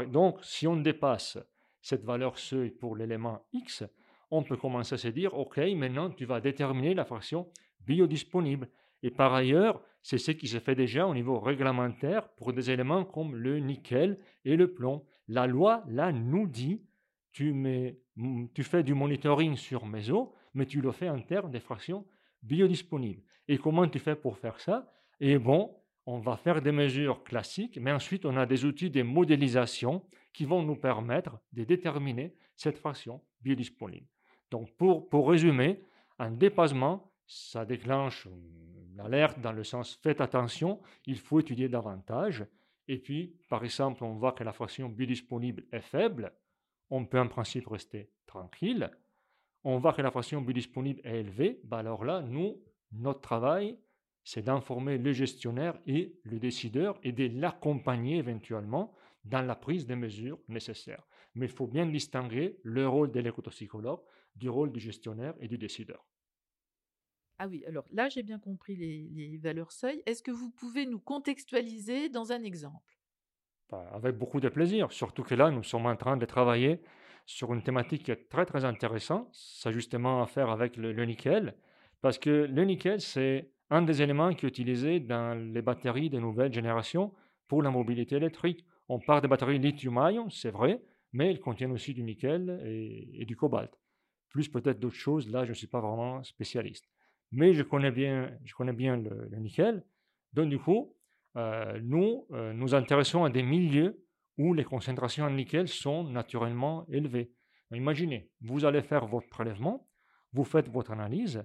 Donc, 0.08 0.38
si 0.42 0.66
on 0.66 0.76
dépasse 0.76 1.38
cette 1.80 2.04
valeur 2.04 2.38
seuil 2.38 2.70
pour 2.70 2.96
l'élément 2.96 3.46
X, 3.52 3.84
on 4.30 4.42
peut 4.42 4.56
commencer 4.56 4.94
à 4.94 4.98
se 4.98 5.08
dire, 5.08 5.34
OK, 5.34 5.58
maintenant 5.76 6.10
tu 6.10 6.24
vas 6.24 6.40
déterminer 6.40 6.94
la 6.94 7.04
fraction 7.04 7.48
biodisponible. 7.86 8.68
Et 9.02 9.10
par 9.10 9.34
ailleurs, 9.34 9.82
c'est 10.02 10.18
ce 10.18 10.32
qui 10.32 10.48
se 10.48 10.58
fait 10.58 10.74
déjà 10.74 11.06
au 11.06 11.14
niveau 11.14 11.38
réglementaire 11.38 12.28
pour 12.30 12.52
des 12.52 12.70
éléments 12.70 13.04
comme 13.04 13.36
le 13.36 13.58
nickel 13.58 14.18
et 14.44 14.56
le 14.56 14.72
plomb. 14.72 15.04
La 15.28 15.46
loi, 15.46 15.82
là, 15.88 16.12
nous 16.12 16.46
dit, 16.46 16.82
tu, 17.32 17.52
fais 18.62 18.82
du 18.82 18.94
monitoring 18.94 19.56
sur 19.56 19.84
eaux, 20.10 20.34
mais 20.54 20.66
tu 20.66 20.80
le 20.80 20.92
fais 20.92 21.08
en 21.08 21.20
termes 21.20 21.50
de 21.50 21.58
fractions 21.58 22.06
biodisponibles. 22.42 23.22
Et 23.48 23.58
comment 23.58 23.88
tu 23.88 23.98
fais 23.98 24.16
pour 24.16 24.38
faire 24.38 24.60
ça? 24.60 24.90
Et 25.20 25.38
bon, 25.38 25.74
on 26.06 26.18
va 26.18 26.36
faire 26.36 26.60
des 26.60 26.72
mesures 26.72 27.24
classiques, 27.24 27.78
mais 27.80 27.92
ensuite 27.92 28.26
on 28.26 28.36
a 28.36 28.46
des 28.46 28.64
outils 28.64 28.90
de 28.90 29.02
modélisation 29.02 30.04
qui 30.32 30.44
vont 30.44 30.62
nous 30.62 30.76
permettre 30.76 31.38
de 31.52 31.64
déterminer 31.64 32.34
cette 32.56 32.78
fraction 32.78 33.22
biodisponible. 33.40 34.06
Donc 34.50 34.74
pour, 34.76 35.08
pour 35.08 35.28
résumer, 35.28 35.82
un 36.18 36.30
dépassement, 36.30 37.10
ça 37.26 37.64
déclenche 37.64 38.26
une 38.26 39.00
alerte 39.00 39.40
dans 39.40 39.52
le 39.52 39.64
sens 39.64 39.98
faites 40.02 40.20
attention, 40.20 40.80
il 41.06 41.18
faut 41.18 41.40
étudier 41.40 41.68
davantage. 41.68 42.46
Et 42.86 42.98
puis, 42.98 43.34
par 43.48 43.64
exemple, 43.64 44.04
on 44.04 44.14
voit 44.14 44.32
que 44.32 44.44
la 44.44 44.52
fraction 44.52 44.88
biodisponible 44.88 45.64
est 45.72 45.80
faible, 45.80 46.32
on 46.90 47.06
peut 47.06 47.18
en 47.18 47.28
principe 47.28 47.66
rester 47.66 48.10
tranquille. 48.26 48.90
On 49.64 49.78
voit 49.78 49.94
que 49.94 50.02
la 50.02 50.10
fraction 50.10 50.42
biodisponible 50.42 51.00
est 51.04 51.20
élevée, 51.20 51.60
bah 51.64 51.78
alors 51.78 52.04
là, 52.04 52.20
nous, 52.20 52.62
notre 52.92 53.20
travail, 53.20 53.78
c'est 54.24 54.42
d'informer 54.42 54.96
le 54.98 55.12
gestionnaire 55.12 55.78
et 55.86 56.18
le 56.24 56.38
décideur 56.38 56.98
et 57.02 57.12
de 57.12 57.28
l'accompagner 57.38 58.16
éventuellement 58.16 58.94
dans 59.24 59.42
la 59.42 59.54
prise 59.54 59.86
des 59.86 59.96
mesures 59.96 60.38
nécessaires. 60.48 61.06
Mais 61.34 61.46
il 61.46 61.52
faut 61.52 61.66
bien 61.66 61.86
distinguer 61.86 62.58
le 62.62 62.88
rôle 62.88 63.12
de 63.12 63.20
l'écotoxicologue 63.20 64.00
du 64.36 64.48
rôle 64.48 64.72
du 64.72 64.80
gestionnaire 64.80 65.34
et 65.40 65.48
du 65.48 65.58
décideur. 65.58 66.04
Ah 67.38 67.48
oui, 67.48 67.64
alors 67.66 67.84
là 67.90 68.08
j'ai 68.08 68.22
bien 68.22 68.38
compris 68.38 68.76
les, 68.76 69.38
valeurs 69.38 69.72
seuil. 69.72 70.02
Est-ce 70.06 70.22
que 70.22 70.30
vous 70.30 70.50
pouvez 70.50 70.86
nous 70.86 71.00
contextualiser 71.00 72.08
dans 72.08 72.32
un 72.32 72.42
exemple? 72.44 72.96
Bah, 73.70 73.90
Avec 73.92 74.16
beaucoup 74.16 74.40
de 74.40 74.48
plaisir, 74.48 74.92
surtout 74.92 75.22
que 75.22 75.34
là 75.34 75.50
nous 75.50 75.62
sommes 75.62 75.86
en 75.86 75.96
train 75.96 76.16
de 76.16 76.26
travailler 76.26 76.80
sur 77.26 77.52
une 77.52 77.62
thématique 77.62 78.10
très 78.28 78.46
très 78.46 78.64
intéressante, 78.64 79.28
ça 79.32 79.70
a 79.70 79.72
justement 79.72 80.22
à 80.22 80.26
faire 80.26 80.50
avec 80.50 80.76
le 80.76 81.04
nickel. 81.04 81.54
Parce 82.02 82.18
que 82.18 82.30
le 82.30 82.64
nickel, 82.64 83.00
c'est 83.00 83.53
un 83.70 83.82
des 83.82 84.02
éléments 84.02 84.34
qui 84.34 84.46
est 84.46 84.48
utilisé 84.48 85.00
dans 85.00 85.34
les 85.52 85.62
batteries 85.62 86.10
de 86.10 86.18
nouvelle 86.18 86.52
génération 86.52 87.12
pour 87.48 87.62
la 87.62 87.70
mobilité 87.70 88.16
électrique. 88.16 88.64
On 88.88 88.98
parle 88.98 89.22
de 89.22 89.28
batteries 89.28 89.58
lithium-ion, 89.58 90.30
c'est 90.30 90.50
vrai, 90.50 90.82
mais 91.12 91.30
elles 91.30 91.40
contiennent 91.40 91.72
aussi 91.72 91.94
du 91.94 92.02
nickel 92.02 92.60
et, 92.64 93.24
du 93.24 93.36
cobalt. 93.36 93.72
Plus 94.28 94.48
peut-être 94.48 94.80
d'autres 94.80 94.96
choses, 94.96 95.30
là 95.30 95.44
je 95.44 95.50
ne 95.50 95.54
suis 95.54 95.66
pas 95.66 95.80
vraiment 95.80 96.22
spécialiste. 96.22 96.84
Mais 97.32 97.54
je 97.54 97.62
connais 97.62 97.90
bien, 97.90 98.30
je 98.44 98.54
connais 98.54 98.72
bien 98.72 98.96
le, 98.96 99.28
nickel. 99.38 99.84
Donc 100.32 100.50
du 100.50 100.58
coup, 100.58 100.94
euh, 101.36 101.80
nous 101.82 102.26
euh, 102.32 102.52
nous 102.52 102.74
intéressons 102.74 103.24
à 103.24 103.30
des 103.30 103.42
milieux 103.42 104.04
où 104.36 104.52
les 104.52 104.64
concentrations 104.64 105.24
en 105.24 105.30
nickel 105.30 105.68
sont 105.68 106.04
naturellement 106.04 106.86
élevées. 106.88 107.32
Imaginez, 107.72 108.30
vous 108.40 108.64
allez 108.64 108.82
faire 108.82 109.06
votre 109.06 109.28
prélèvement, 109.28 109.88
vous 110.32 110.44
faites 110.44 110.68
votre 110.68 110.90
analyse, 110.92 111.44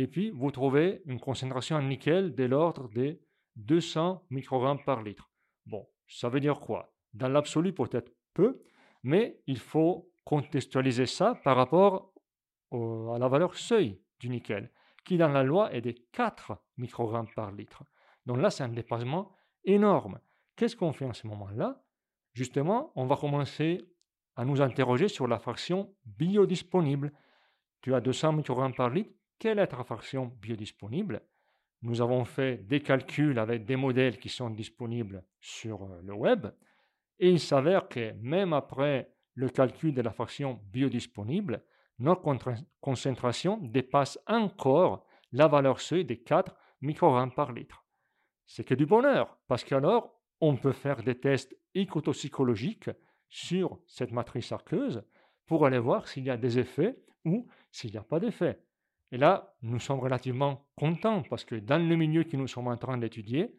et 0.00 0.06
puis 0.06 0.30
vous 0.30 0.50
trouvez 0.50 1.02
une 1.04 1.20
concentration 1.20 1.76
en 1.76 1.82
nickel 1.82 2.34
de 2.34 2.44
l'ordre 2.44 2.88
de 2.88 3.20
200 3.56 4.24
microgrammes 4.30 4.82
par 4.82 5.02
litre. 5.02 5.30
Bon, 5.66 5.86
ça 6.08 6.30
veut 6.30 6.40
dire 6.40 6.58
quoi? 6.58 6.94
Dans 7.12 7.28
l'absolu, 7.28 7.74
peut-être 7.74 8.10
peu, 8.32 8.62
mais 9.02 9.42
il 9.46 9.58
faut 9.58 10.10
contextualiser 10.24 11.04
ça 11.04 11.34
par 11.44 11.54
rapport 11.54 12.14
à 12.72 13.18
la 13.18 13.28
valeur 13.28 13.54
seuil 13.56 14.00
du 14.20 14.30
nickel, 14.30 14.72
qui 15.04 15.18
dans 15.18 15.28
la 15.28 15.42
loi 15.42 15.70
est 15.74 15.82
de 15.82 15.94
4 16.12 16.56
microgrammes 16.78 17.28
par 17.36 17.52
litre. 17.52 17.84
Donc 18.24 18.38
là, 18.38 18.48
c'est 18.48 18.62
un 18.62 18.68
dépassement 18.68 19.30
énorme. 19.64 20.18
Qu'est-ce 20.56 20.76
qu'on 20.76 20.94
fait 20.94 21.04
en 21.04 21.12
ce 21.12 21.26
moment-là? 21.26 21.82
Justement, 22.32 22.90
on 22.96 23.04
va 23.04 23.16
commencer 23.16 23.84
à 24.34 24.46
nous 24.46 24.62
interroger 24.62 25.08
sur 25.08 25.28
la 25.28 25.38
fraction 25.38 25.94
biodisponible. 26.06 27.12
Tu 27.82 27.94
as 27.94 28.00
200 28.00 28.32
microgrammes 28.32 28.74
par 28.74 28.88
litre, 28.88 29.10
quelle 29.40 29.58
est 29.58 29.68
ta 29.68 29.82
fraction 29.82 30.26
biodisponible? 30.40 31.22
Nous 31.82 32.02
avons 32.02 32.24
fait 32.24 32.58
des 32.58 32.80
calculs 32.80 33.38
avec 33.38 33.64
des 33.64 33.74
modèles 33.74 34.18
qui 34.18 34.28
sont 34.28 34.50
disponibles 34.50 35.24
sur 35.40 35.82
euh, 35.82 36.00
le 36.04 36.12
web, 36.12 36.46
et 37.18 37.30
il 37.30 37.40
s'avère 37.40 37.88
que 37.88 38.12
même 38.20 38.52
après 38.52 39.12
le 39.34 39.48
calcul 39.48 39.94
de 39.94 40.02
la 40.02 40.12
fraction 40.12 40.60
biodisponible, 40.70 41.64
notre 41.98 42.22
concentration 42.80 43.58
dépasse 43.62 44.18
encore 44.26 45.06
la 45.32 45.48
valeur 45.48 45.80
seuil 45.80 46.04
des 46.04 46.20
4 46.20 46.54
microgrammes 46.82 47.34
par 47.34 47.52
litre. 47.52 47.84
C'est 48.46 48.64
que 48.64 48.74
du 48.74 48.84
bonheur, 48.84 49.38
parce 49.48 49.64
qu'alors, 49.64 50.20
on 50.40 50.56
peut 50.56 50.72
faire 50.72 51.02
des 51.02 51.18
tests 51.18 51.56
écotoxicologiques 51.74 52.90
sur 53.28 53.78
cette 53.86 54.12
matrice 54.12 54.52
aqueuse 54.52 55.02
pour 55.46 55.64
aller 55.64 55.78
voir 55.78 56.08
s'il 56.08 56.24
y 56.24 56.30
a 56.30 56.36
des 56.36 56.58
effets 56.58 56.98
ou 57.24 57.46
s'il 57.70 57.92
n'y 57.92 57.98
a 57.98 58.02
pas 58.02 58.20
d'effet. 58.20 58.58
Et 59.12 59.18
là, 59.18 59.54
nous 59.62 59.80
sommes 59.80 60.00
relativement 60.00 60.66
contents 60.76 61.22
parce 61.28 61.44
que 61.44 61.56
dans 61.56 61.78
le 61.78 61.96
milieu 61.96 62.24
que 62.24 62.36
nous 62.36 62.46
sommes 62.46 62.68
en 62.68 62.76
train 62.76 62.96
d'étudier, 62.98 63.52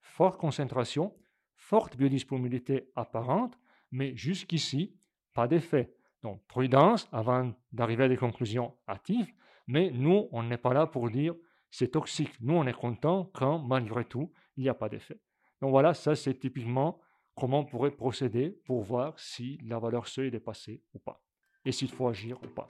forte 0.00 0.38
concentration, 0.38 1.14
forte 1.54 1.96
biodisponibilité 1.96 2.90
apparente, 2.96 3.58
mais 3.90 4.16
jusqu'ici, 4.16 4.96
pas 5.32 5.46
d'effet. 5.46 5.94
Donc, 6.22 6.44
prudence 6.46 7.08
avant 7.12 7.52
d'arriver 7.72 8.04
à 8.04 8.08
des 8.08 8.16
conclusions 8.16 8.74
hâtives, 8.88 9.32
mais 9.66 9.90
nous, 9.90 10.28
on 10.32 10.42
n'est 10.42 10.56
pas 10.56 10.74
là 10.74 10.86
pour 10.86 11.10
dire 11.10 11.34
c'est 11.70 11.92
toxique. 11.92 12.32
Nous, 12.40 12.54
on 12.54 12.66
est 12.66 12.72
content 12.72 13.30
quand, 13.34 13.58
malgré 13.58 14.04
tout, 14.04 14.32
il 14.56 14.62
n'y 14.62 14.68
a 14.68 14.74
pas 14.74 14.88
d'effet. 14.88 15.20
Donc 15.60 15.70
voilà, 15.70 15.94
ça 15.94 16.14
c'est 16.14 16.34
typiquement 16.34 17.00
comment 17.34 17.60
on 17.60 17.64
pourrait 17.64 17.90
procéder 17.90 18.58
pour 18.64 18.82
voir 18.82 19.18
si 19.18 19.58
la 19.64 19.78
valeur 19.78 20.08
seuil 20.08 20.28
est 20.28 20.30
dépassée 20.30 20.82
ou 20.94 20.98
pas, 20.98 21.22
et 21.64 21.72
s'il 21.72 21.90
faut 21.90 22.08
agir 22.08 22.38
ou 22.42 22.48
pas. 22.48 22.68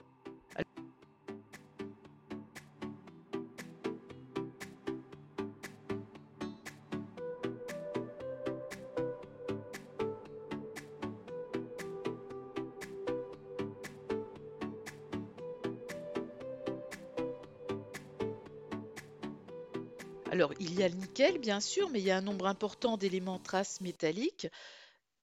Alors, 20.37 20.53
il 20.59 20.79
y 20.79 20.83
a 20.83 20.87
le 20.87 20.93
nickel, 20.93 21.39
bien 21.39 21.59
sûr, 21.59 21.89
mais 21.89 21.99
il 21.99 22.05
y 22.05 22.11
a 22.11 22.17
un 22.17 22.21
nombre 22.21 22.45
important 22.45 22.95
d'éléments 22.95 23.39
traces 23.39 23.81
métalliques 23.81 24.47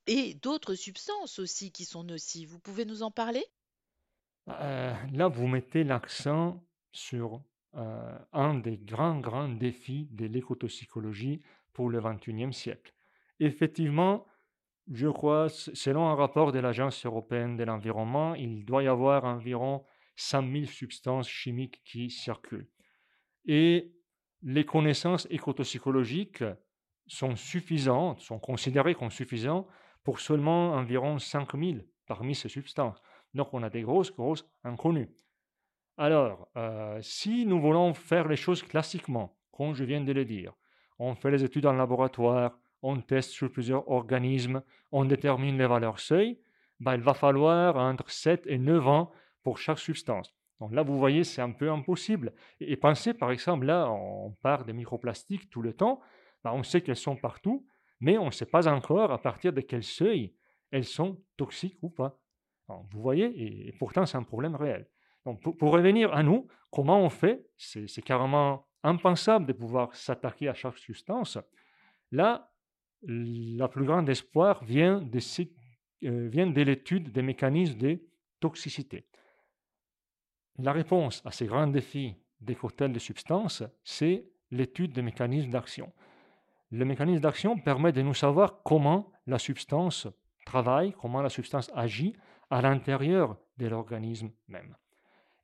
et 0.09 0.35
d'autres 0.35 0.75
substances 0.75 1.39
aussi 1.39 1.71
qui 1.71 1.85
sont 1.85 2.03
nocives. 2.03 2.49
Vous 2.49 2.59
pouvez 2.59 2.85
nous 2.85 3.05
en 3.05 3.13
parler? 3.13 3.45
Euh, 4.49 4.93
Là, 5.13 5.29
vous 5.29 5.47
mettez 5.47 5.85
l'accent 5.85 6.67
sur 6.91 7.41
euh, 7.77 8.19
un 8.33 8.55
des 8.55 8.77
grands, 8.77 9.21
grands 9.21 9.49
défis 9.49 10.09
de 10.11 10.27
l'écotoxicologie 10.27 11.41
pour 11.73 11.91
le 11.91 12.01
XXIe 12.01 12.53
siècle. 12.53 12.93
Effectivement, 13.39 14.27
je 14.91 15.07
crois, 15.07 15.49
selon 15.49 16.09
un 16.09 16.17
rapport 16.17 16.51
de 16.51 16.59
l'Agence 16.59 17.07
européenne 17.07 17.57
de 17.57 17.63
l'environnement, 17.63 18.35
il 18.35 18.65
doit 18.65 18.83
y 18.83 18.89
avoir 18.89 19.27
environ 19.27 19.85
100 20.17 20.53
000 20.53 20.65
substances 20.65 21.29
chimiques 21.29 21.85
qui 21.85 22.11
circulent. 22.11 22.67
Et 23.47 23.95
les 24.45 24.67
connaissances 24.67 25.27
écotoxicologiques 25.31 26.45
sont 27.07 27.35
suffisantes, 27.35 28.21
sont 28.21 28.39
considérées 28.39 28.95
comme 28.95 29.11
suffisantes 29.11 29.67
pour 30.05 30.21
seulement 30.21 30.75
environ 30.75 31.19
5000 31.19 31.87
parmi 32.07 32.35
ces 32.35 32.51
substances. 32.51 33.01
Donc 33.33 33.53
on 33.55 33.63
a 33.63 33.71
des 33.71 33.83
grosses, 33.83 34.13
grosses 34.13 34.47
inconnues. 34.63 35.11
Alors, 35.97 36.49
euh, 36.57 36.99
si 37.01 37.47
nous 37.47 37.61
voulons 37.61 37.95
faire 37.95 38.29
les 38.29 38.37
choses 38.37 38.63
classiquement, 38.63 39.37
comme 39.51 39.75
je 39.75 39.85
viens 39.85 40.03
de 40.03 40.13
le 40.13 40.25
dire, 40.25 40.53
on 40.99 41.15
fait 41.15 41.31
les 41.31 41.43
études 41.43 41.67
en 41.67 41.73
laboratoire, 41.73 42.59
on 42.83 43.01
teste 43.01 43.31
sur 43.31 43.51
plusieurs 43.51 43.89
organismes, 43.91 44.63
on 44.93 45.07
détermine 45.07 45.57
les 45.57 45.67
valeurs 45.67 46.01
seuil, 46.01 46.39
ben, 46.81 46.97
il 46.97 47.01
va 47.01 47.15
falloir 47.15 47.77
entre 47.77 48.11
7 48.11 48.47
et 48.47 48.59
9 48.59 48.87
ans 48.87 49.11
pour 49.43 49.59
chaque 49.59 49.79
substance. 49.79 50.35
Donc 50.61 50.73
là, 50.73 50.83
vous 50.83 50.99
voyez, 50.99 51.25
c'est 51.25 51.43
un 51.43 51.51
peu 51.51 51.71
impossible. 51.71 52.33
Et, 52.61 52.77
pensez, 52.77 53.15
par 53.15 53.31
exemple, 53.31 53.67
là, 53.67 53.91
on 53.91 54.33
parle 54.43 54.65
des 54.65 54.73
microplastiques 54.73 55.51
tout 55.51 55.63
le 55.63 55.73
temps. 55.73 56.01
Ben, 56.45 56.53
on 56.53 56.63
sait 56.63 56.81
qu'elles 56.81 56.97
sont 56.97 57.17
partout, 57.17 57.67
mais 58.01 58.19
on 58.19 58.27
ne 58.27 58.31
sait 58.31 58.47
pas 58.47 58.69
encore 58.69 59.11
à 59.11 59.21
partir 59.21 59.53
de 59.53 59.61
quel 59.61 59.83
seuil 59.83 60.35
elles 60.71 60.85
sont 60.85 61.21
toxiques 61.37 61.79
ou 61.83 61.91
pas. 61.91 62.19
vous 62.69 63.01
voyez, 63.01 63.69
et, 63.69 63.73
pourtant, 63.73 64.07
c'est 64.07 64.17
un 64.17 64.23
problème 64.23 64.55
réel. 64.55 64.89
Donc, 65.25 65.41
pour, 65.43 65.73
revenir 65.73 66.13
à 66.13 66.23
nous, 66.23 66.49
comment 66.71 67.01
on 67.01 67.09
fait? 67.09 67.47
C'est 67.57 68.03
carrément 68.03 68.67
impensable 68.83 69.47
de 69.47 69.53
pouvoir 69.53 69.95
s'attaquer 69.95 70.49
à 70.49 70.55
chaque 70.55 70.77
substance. 70.79 71.39
Là, 72.13 72.51
la 73.03 73.69
plus 73.69 73.85
grande 73.85 74.09
espoir 74.09 74.63
vient 74.65 75.03
euh, 75.03 76.29
vient 76.29 76.47
de 76.47 76.63
l'étude 76.63 77.11
des 77.11 77.23
mécanismes 77.23 77.79
de 77.79 78.01
toxicité. 78.41 79.07
La 80.59 80.73
réponse 80.73 81.21
à 81.25 81.33
ces 81.33 81.47
grands 81.47 81.67
défis 81.67 82.15
des 82.41 82.55
cocktails 82.55 82.93
de 82.93 82.99
substances, 82.99 83.65
c'est 83.83 84.29
l'étude 84.51 84.93
des 84.93 85.03
mécanismes 85.03 85.51
d'action. 85.51 85.93
Le 86.71 86.85
mécanisme 86.85 87.21
d'action 87.21 87.59
permet 87.59 87.93
de 87.93 88.03
nous 88.03 88.15
savoir 88.15 88.63
comment 88.63 89.11
la 89.27 89.39
substance 89.39 90.07
travaille, 90.47 90.93
comment 90.93 91.23
la 91.23 91.29
substance 91.29 91.71
agit 91.75 92.15
à 92.51 92.63
l'intérieur 92.63 93.37
de 93.57 93.67
l'organisme 93.67 94.31
même. 94.47 94.77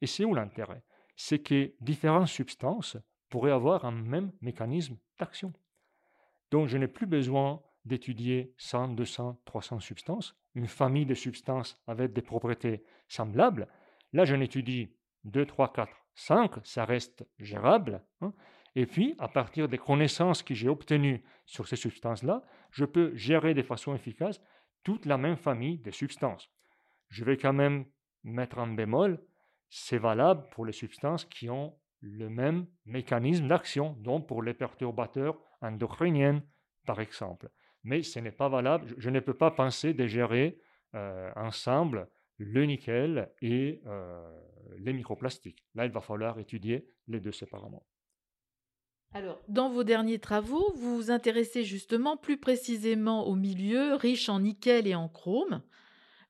Et 0.01 0.07
c'est 0.07 0.25
où 0.25 0.35
l'intérêt? 0.35 0.83
C'est 1.17 1.41
que 1.41 1.73
différentes 1.81 2.29
substances 2.29 2.97
pourraient 3.29 3.51
avoir 3.51 3.85
un 3.85 3.93
même 3.93 4.33
mécanisme 4.41 4.97
d'action. 5.19 5.53
Donc 6.51 6.69
je 6.69 6.79
n'ai 6.79 6.89
plus 6.89 7.07
besoin 7.07 7.63
d'étudier 7.85 8.55
100, 8.59 8.89
200, 8.89 9.41
300 9.45 9.81
substances, 9.81 10.37
une 10.55 10.67
famille 10.67 11.07
de 11.07 11.15
substances 11.15 11.81
avec 11.87 12.13
des 12.13 12.23
propriétés 12.23 12.85
semblables. 13.09 13.69
Là, 14.13 14.25
je 14.25 14.35
n'étudie 14.35 14.91
2, 15.25 15.47
3, 15.47 15.73
4, 15.73 15.93
5, 16.15 16.53
ça 16.65 16.85
reste 16.85 17.27
gérable. 17.39 18.03
Hein. 18.21 18.33
Et 18.77 18.87
puis, 18.87 19.15
à 19.19 19.29
partir 19.29 19.69
des 19.69 19.79
connaissances 19.79 20.43
que 20.43 20.55
j'ai 20.55 20.69
obtenues 20.69 21.25
sur 21.45 21.67
ces 21.67 21.77
substances-là, 21.77 22.43
je 22.71 22.85
peux 22.85 23.15
gérer 23.17 23.55
de 23.55 23.63
façon 23.63 23.95
efficace 23.95 24.41
toute 24.85 25.07
la 25.07 25.19
même 25.19 25.37
famille 25.37 25.79
de 25.79 25.91
substances. 25.91 26.51
Je 27.09 27.25
vais 27.25 27.37
quand 27.37 27.53
même 27.53 27.85
mettre 28.23 28.59
un 28.59 28.73
bémol, 28.73 29.21
c'est 29.69 29.99
valable 29.99 30.49
pour 30.51 30.65
les 30.65 30.73
substances 30.73 31.25
qui 31.25 31.51
ont 31.51 31.77
le 32.01 32.29
même 32.29 32.67
mécanisme 32.87 33.49
d'action, 33.49 33.95
donc 33.99 34.27
pour 34.27 34.43
les 34.43 34.55
perturbateurs 34.55 35.39
endocriniens, 35.61 36.43
par 36.87 37.01
exemple. 37.01 37.51
Mais 37.83 38.03
ce 38.03 38.19
n'est 38.21 38.33
pas 38.33 38.49
valable, 38.49 38.95
je 38.99 39.11
ne 39.11 39.21
peux 39.21 39.35
pas 39.35 39.51
penser 39.51 39.95
de 39.95 40.07
gérer 40.07 40.59
euh, 40.95 41.31
ensemble 41.37 42.09
le 42.41 42.65
nickel 42.65 43.31
et 43.43 43.83
euh, 43.87 44.19
les 44.79 44.93
microplastiques. 44.93 45.67
Là, 45.75 45.85
il 45.85 45.93
va 45.93 46.01
falloir 46.01 46.39
étudier 46.39 46.89
les 47.07 47.21
deux 47.21 47.33
séparément. 47.33 47.85
Alors, 49.13 49.43
dans 49.49 49.69
vos 49.69 49.85
derniers 49.85 50.21
travaux, 50.21 50.73
vous 50.77 50.97
vous 50.97 51.11
intéressez 51.11 51.65
justement 51.65 52.17
plus 52.17 52.39
précisément 52.39 53.27
au 53.27 53.35
milieu 53.35 53.95
riche 53.95 54.29
en 54.29 54.41
nickel 54.41 54.87
et 54.87 54.95
en 54.95 55.09
chrome. 55.09 55.63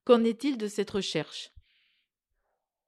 Qu'en 0.05 0.25
est-il 0.25 0.59
de 0.59 0.67
cette 0.67 0.91
recherche? 0.91 1.53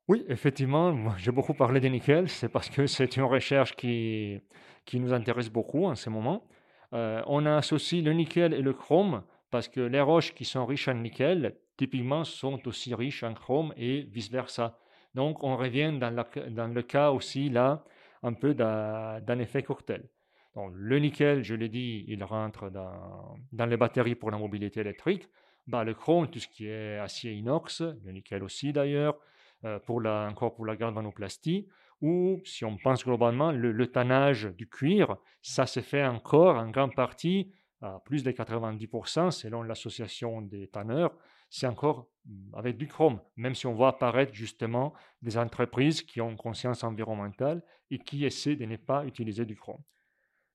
Oui, 0.09 0.25
effectivement, 0.29 1.17
j'ai 1.17 1.31
beaucoup 1.31 1.55
parlé 1.55 1.79
de 1.79 1.89
nickel, 1.89 2.29
c'est 2.29 2.49
parce 2.49 2.69
que 2.69 2.87
c'est 2.87 3.17
une 3.17 3.23
recherche 3.23 3.77
qui, 3.77 4.41
qui 4.85 4.99
nous 4.99 5.13
intéresse 5.13 5.49
beaucoup 5.49 5.85
en 5.85 5.95
ce 5.95 6.11
moment. 6.11 6.45
Euh, 6.93 7.23
on 7.27 7.47
associé 7.47 8.03
le 8.03 8.13
nickel 8.13 8.53
et 8.53 8.63
le 8.63 8.73
chrome 8.73 9.23
parce 9.51 9.69
que 9.69 9.81
les 9.81 10.01
roches 10.01 10.35
qui 10.35 10.45
sont 10.45 10.67
riches 10.67 10.89
en 10.89 10.95
nickel 10.95 11.57
typiquement 11.83 12.23
sont 12.23 12.61
aussi 12.69 12.95
riches 12.95 13.25
en 13.25 13.35
chrome 13.35 13.75
et 13.77 14.03
vice-versa. 14.03 14.79
Donc 15.17 15.43
on 15.43 15.57
revient 15.57 15.93
dans, 15.99 16.73
le 16.73 16.83
cas 16.83 17.11
aussi 17.11 17.49
là 17.49 17.85
un 18.23 18.35
peu 18.35 18.55
d'un 18.55 19.39
effet 19.41 19.65
cocktail. 19.65 20.09
Donc, 20.55 20.73
le 20.77 20.99
nickel, 21.01 21.43
je 21.43 21.55
l'ai 21.57 21.69
dit, 21.69 22.05
il 22.07 22.23
rentre 22.23 22.71
dans, 22.71 23.37
dans, 23.53 23.67
les 23.67 23.77
batteries 23.77 24.15
pour 24.15 24.31
la 24.31 24.39
mobilité 24.39 24.81
électrique. 24.81 25.27
Bah, 25.67 25.83
le 25.83 25.95
chrome, 25.95 26.29
tout 26.29 26.39
ce 26.39 26.47
qui 26.47 26.67
est 26.69 26.99
acier 26.99 27.33
inox, 27.33 27.81
le 27.81 28.13
nickel 28.13 28.45
aussi 28.45 28.73
d'ailleurs, 28.73 29.17
euh, 29.65 29.81
pour 29.81 30.01
la, 30.01 30.29
encore 30.31 30.55
pour 30.55 30.67
la 30.67 30.77
galvanoplastie, 30.77 31.67
ou 32.01 32.41
si 32.45 32.65
on 32.65 32.77
pense 32.77 33.05
globalement, 33.05 33.51
le, 33.51 33.73
le 33.73 33.87
tannage 33.89 34.45
du 34.57 34.69
cuir, 34.69 35.17
ça 35.41 35.67
se 35.67 35.81
fait 35.81 36.05
encore 36.05 36.57
en 36.57 36.71
grande 36.71 36.95
partie 36.95 37.51
à 37.81 38.01
plus 38.05 38.23
de 38.23 38.31
90% 38.31 39.33
selon 39.33 39.63
l'association 39.63 40.43
des 40.43 40.69
tanneurs, 40.69 41.13
c'est 41.53 41.67
encore 41.67 42.09
mm, 42.25 42.55
avec 42.55 42.77
du 42.79 42.89
chrome, 42.89 43.21
même 43.37 43.55
si 43.55 43.67
on 43.67 43.75
voit 43.75 43.89
apparaître 43.89 44.33
justement 44.33 44.95
des 45.21 45.37
entreprises 45.37 46.03
qui 46.03 46.21
ont 46.21 46.35
conscience 46.35 46.83
environnementale 46.83 47.63
et 47.91 47.99
qui 47.99 48.25
essaient 48.25 48.57
de 48.57 48.65
ne 48.65 48.77
pas 48.77 49.05
utiliser 49.05 49.45
du 49.45 49.55
chrome. 49.55 49.83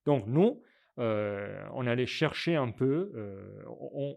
Donc 0.06 0.26
nous, 0.26 0.62
euh, 0.98 1.64
on 1.74 1.86
allait 1.86 2.08
chercher 2.08 2.56
un 2.56 2.72
peu, 2.72 3.12
euh, 3.16 3.64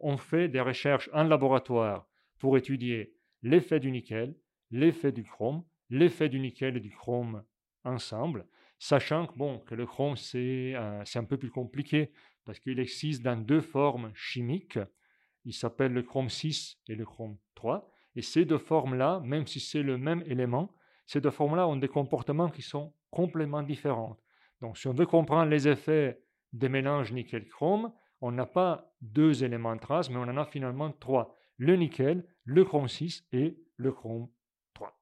on, 0.02 0.16
fait 0.16 0.48
des 0.48 0.60
recherches 0.60 1.10
en 1.12 1.24
laboratoire 1.24 2.08
pour 2.38 2.56
étudier 2.56 3.12
l'effet 3.42 3.78
du 3.78 3.90
nickel, 3.90 4.34
l'effet 4.70 5.12
du 5.12 5.24
chrome, 5.24 5.62
l'effet 5.90 6.30
du 6.30 6.40
nickel 6.40 6.78
et 6.78 6.80
du 6.80 6.90
chrome 6.90 7.44
ensemble, 7.84 8.46
sachant 8.78 9.26
que, 9.26 9.36
bon, 9.36 9.58
que 9.58 9.74
le 9.74 9.84
chrome, 9.84 10.16
c'est 10.16 10.74
un 10.74 11.24
peu 11.24 11.36
plus 11.36 11.50
compliqué 11.50 12.10
parce 12.46 12.58
qu'il 12.58 12.80
existe 12.80 13.22
dans 13.22 13.36
deux 13.36 13.60
formes 13.60 14.10
chimiques. 14.14 14.78
Il 15.44 15.54
s'appelle 15.54 15.92
le 15.92 16.02
chrome 16.02 16.28
6 16.28 16.78
et 16.88 16.94
le 16.94 17.04
chrome 17.04 17.36
3. 17.54 17.90
Et 18.16 18.22
ces 18.22 18.44
deux 18.44 18.58
formes-là, 18.58 19.20
même 19.24 19.46
si 19.46 19.60
c'est 19.60 19.82
le 19.82 19.96
même 19.96 20.22
élément, 20.26 20.74
ces 21.06 21.20
deux 21.20 21.30
formes-là 21.30 21.66
ont 21.66 21.76
des 21.76 21.88
comportements 21.88 22.50
qui 22.50 22.62
sont 22.62 22.92
complètement 23.10 23.62
différents. 23.62 24.18
Donc, 24.60 24.78
si 24.78 24.86
on 24.88 24.92
veut 24.92 25.06
comprendre 25.06 25.50
les 25.50 25.66
effets 25.68 26.22
des 26.52 26.68
mélanges 26.68 27.12
nickel-chrome, 27.12 27.92
on 28.20 28.32
n'a 28.32 28.46
pas 28.46 28.92
deux 29.00 29.44
éléments 29.44 29.74
de 29.74 29.80
trace, 29.80 30.10
mais 30.10 30.16
on 30.16 30.22
en 30.22 30.36
a 30.36 30.44
finalement 30.44 30.90
trois. 30.92 31.34
Le 31.56 31.76
nickel, 31.76 32.26
le 32.44 32.64
chrome 32.64 32.88
6 32.88 33.26
et 33.32 33.58
le 33.76 33.92
chrome 33.92 34.28
3. 34.74 34.98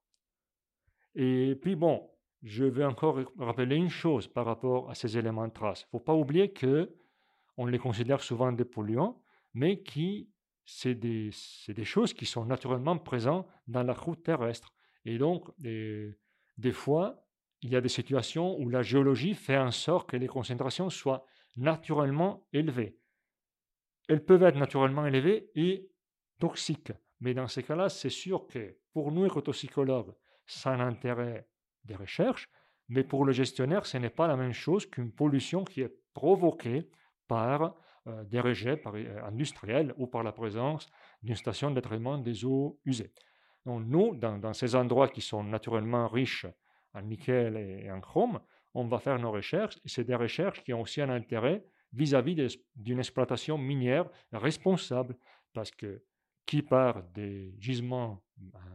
Et 1.14 1.56
puis 1.60 1.74
bon, 1.74 2.08
je 2.42 2.64
vais 2.64 2.84
encore 2.84 3.18
rappeler 3.38 3.76
une 3.76 3.88
chose 3.88 4.28
par 4.28 4.44
rapport 4.46 4.90
à 4.90 4.94
ces 4.94 5.18
éléments 5.18 5.48
de 5.48 5.52
trace. 5.52 5.82
Il 5.82 5.86
ne 5.86 5.90
faut 5.90 6.04
pas 6.04 6.14
oublier 6.14 6.52
que 6.52 6.94
on 7.56 7.66
les 7.66 7.78
considère 7.78 8.20
souvent 8.20 8.52
des 8.52 8.64
polluants, 8.64 9.20
mais 9.54 9.82
qui 9.82 10.30
c'est 10.70 10.94
des, 10.94 11.30
des, 11.68 11.84
choses 11.84 12.12
qui 12.12 12.26
sont 12.26 12.44
naturellement 12.44 12.98
présentes 12.98 13.48
dans 13.68 13.82
la 13.82 13.94
croûte 13.94 14.22
terrestre. 14.22 14.74
Et 15.06 15.16
donc, 15.16 15.48
des, 15.58 16.14
des 16.58 16.72
fois, 16.72 17.24
il 17.62 17.70
y 17.70 17.76
a 17.76 17.80
des 17.80 17.88
situations 17.88 18.58
où 18.58 18.68
la 18.68 18.82
géologie 18.82 19.34
fait 19.34 19.56
en 19.56 19.70
sorte 19.70 20.10
que 20.10 20.18
les 20.18 20.26
concentrations 20.26 20.90
soient 20.90 21.24
naturellement 21.56 22.46
élevées. 22.52 22.98
Elles 24.08 24.24
peuvent 24.24 24.42
être 24.42 24.58
naturellement 24.58 25.06
élevées 25.06 25.50
et 25.54 25.90
toxiques. 26.38 26.92
Mais 27.20 27.32
dans 27.32 27.48
ces 27.48 27.62
cas-là, 27.62 27.88
c'est 27.88 28.10
sûr 28.10 28.46
que 28.46 28.76
pour 28.92 29.10
nous, 29.10 29.24
écotoxicologues, 29.24 30.14
a 30.64 30.70
un 30.70 30.80
intérêt 30.80 31.48
des 31.84 31.96
recherches, 31.96 32.48
mais 32.88 33.04
pour 33.04 33.24
le 33.24 33.32
gestionnaire, 33.32 33.86
ce 33.86 33.98
n'est 33.98 34.10
pas 34.10 34.26
la 34.26 34.36
même 34.36 34.52
chose 34.52 34.86
qu'une 34.86 35.12
pollution 35.12 35.64
qui 35.64 35.82
est 35.82 35.94
provoquée 36.14 36.88
par 37.26 37.74
euh, 38.08 38.24
des 38.24 38.40
rejets 38.40 38.80
euh, 38.86 39.24
industriels 39.24 39.94
ou 39.96 40.06
par 40.06 40.22
la 40.22 40.32
présence 40.32 40.86
d'une 41.22 41.36
station 41.36 41.70
de 41.70 41.80
traitement 41.80 42.18
des 42.18 42.44
eaux 42.44 42.78
usées. 42.84 43.12
Donc 43.66 43.84
nous, 43.86 44.14
dans, 44.14 44.52
ces 44.52 44.74
endroits 44.74 45.08
qui 45.08 45.20
sont 45.20 45.44
naturellement 45.44 46.08
riches 46.08 46.46
en 46.94 47.02
nickel 47.02 47.56
et 47.56 47.90
en 47.90 48.00
chrome, 48.00 48.40
on 48.74 48.84
va 48.86 48.98
faire 48.98 49.18
nos 49.18 49.30
recherches 49.30 49.76
et 49.84 49.88
c'est 49.88 50.04
des 50.04 50.14
recherches 50.14 50.62
qui 50.62 50.72
ont 50.72 50.80
aussi 50.80 51.00
un 51.00 51.10
intérêt 51.10 51.64
vis-à-vis 51.92 52.58
d'une 52.76 52.98
exploitation 52.98 53.58
minière 53.58 54.08
responsable 54.32 55.16
parce 55.52 55.70
que 55.70 56.02
qui 56.46 56.62
part 56.62 57.02
des 57.14 57.54
gisements 57.58 58.22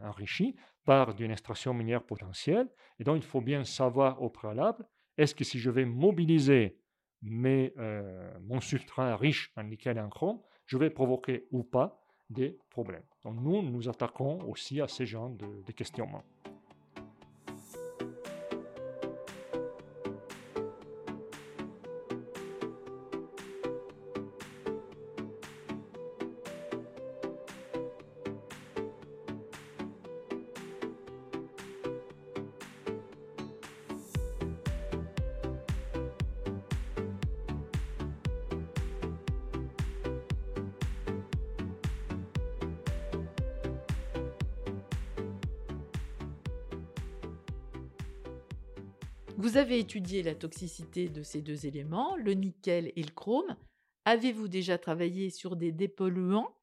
enrichis 0.04 0.56
part 0.86 1.16
d'une 1.16 1.32
extraction 1.32 1.74
minière 1.74 2.04
potentielle 2.04 2.68
et 3.00 3.04
donc 3.04 3.18
il 3.18 3.26
faut 3.26 3.42
bien 3.42 3.64
savoir 3.64 4.22
au 4.22 4.30
préalable 4.30 4.86
est-ce 5.18 5.34
que 5.34 5.44
si 5.44 5.60
je 5.60 5.70
vais 5.70 5.86
mobiliser 5.86 6.78
mais 7.24 7.74
euh, 7.78 8.32
mon 8.42 8.60
substrat 8.60 9.16
riche 9.16 9.52
en 9.56 9.64
nickel 9.64 9.98
et 9.98 10.02
en 10.02 10.10
chrome, 10.10 10.40
je 10.66 10.78
vais 10.78 10.90
provoquer 10.90 11.48
ou 11.52 11.64
pas 11.64 12.04
des 12.30 12.58
problèmes. 12.70 13.04
Donc 13.24 13.36
nous, 13.42 13.62
nous 13.62 13.90
attaquons 13.90 14.40
aussi 14.50 14.82
à 14.82 14.88
ces 14.88 15.06
genres 15.06 15.30
de 15.30 15.72
questionnements. 15.72 16.24
Étudié 49.84 50.24
la 50.24 50.34
toxicité 50.34 51.10
de 51.10 51.24
ces 51.24 51.42
deux 51.42 51.66
éléments, 51.66 52.16
le 52.16 52.34
nickel 52.34 52.94
et 52.96 53.04
le 53.04 53.12
chrome. 53.12 53.58
Avez-vous 54.06 54.48
déjà 54.48 54.78
travaillé 54.78 55.30
sur 55.30 55.58
des 55.58 55.74
dépolluants, 55.74 56.56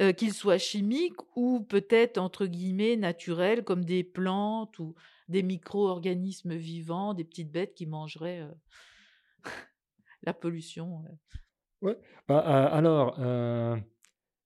euh, 0.00 0.12
qu'ils 0.12 0.32
soient 0.32 0.58
chimiques 0.58 1.20
ou 1.34 1.60
peut-être 1.60 2.18
entre 2.18 2.46
guillemets 2.46 2.96
naturels, 2.96 3.64
comme 3.64 3.84
des 3.84 4.04
plantes 4.04 4.78
ou 4.78 4.94
des 5.28 5.42
micro-organismes 5.42 6.54
vivants, 6.54 7.12
des 7.12 7.24
petites 7.24 7.50
bêtes 7.50 7.74
qui 7.74 7.86
mangeraient 7.86 8.42
euh, 8.42 9.44
la 10.22 10.32
pollution 10.32 11.04
euh? 11.04 11.38
Oui, 11.80 11.92
bah, 12.28 12.38
alors, 12.38 13.16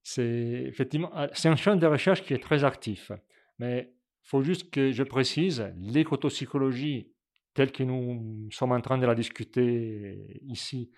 c'est 0.03 0.65
effectivement, 0.67 1.11
ah, 1.13 1.29
c'est 1.35 1.51
un 1.51 1.57
champ 1.57 1.77
de 1.77 1.87
recherche 1.87 2.23
qui 2.23 2.33
est 2.33 2.43
très 2.43 2.65
actif. 2.65 3.13
Mais 3.59 3.93
il 4.25 4.29
faut 4.29 4.43
juste 4.43 4.71
que 4.71 4.91
je 4.91 5.03
précise, 5.03 5.71
l'écotoxicologie 5.77 7.13
telle 7.57 7.73
que 7.73 7.83
nous 7.83 8.49
sommes 8.51 8.73
en 8.73 8.81
train 8.83 8.99
de 8.99 9.07
la 9.07 9.15
discuter 9.15 10.41
ici 10.43 10.91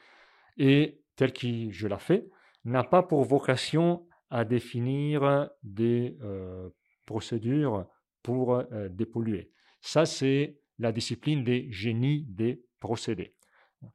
et 0.57 1.01
telle 1.15 1.33
que 1.33 1.71
je 1.71 1.87
la 1.87 1.99
fais, 1.99 2.29
n'a 2.65 2.83
pas 2.83 3.05
pour 3.05 3.23
vocation 3.23 4.07
à 4.29 4.45
définir 4.45 5.49
des 5.63 6.19
euh, 6.21 6.69
procédures 7.07 7.87
pour 8.25 8.57
euh, 8.57 8.89
dépolluer. 8.89 9.53
Ça, 9.81 10.05
c'est 10.05 10.59
la 10.81 10.91
discipline 10.91 11.45
des 11.45 11.71
génies 11.71 12.27
des 12.29 12.61
procédés. 12.81 13.37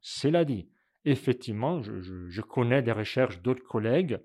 Cela 0.00 0.46
dit, 0.46 0.66
effectivement, 1.04 1.82
je, 1.82 2.40
connais 2.40 2.82
des 2.82 2.92
recherches 2.92 3.42
d'autres 3.42 3.62
collègues, 3.62 4.18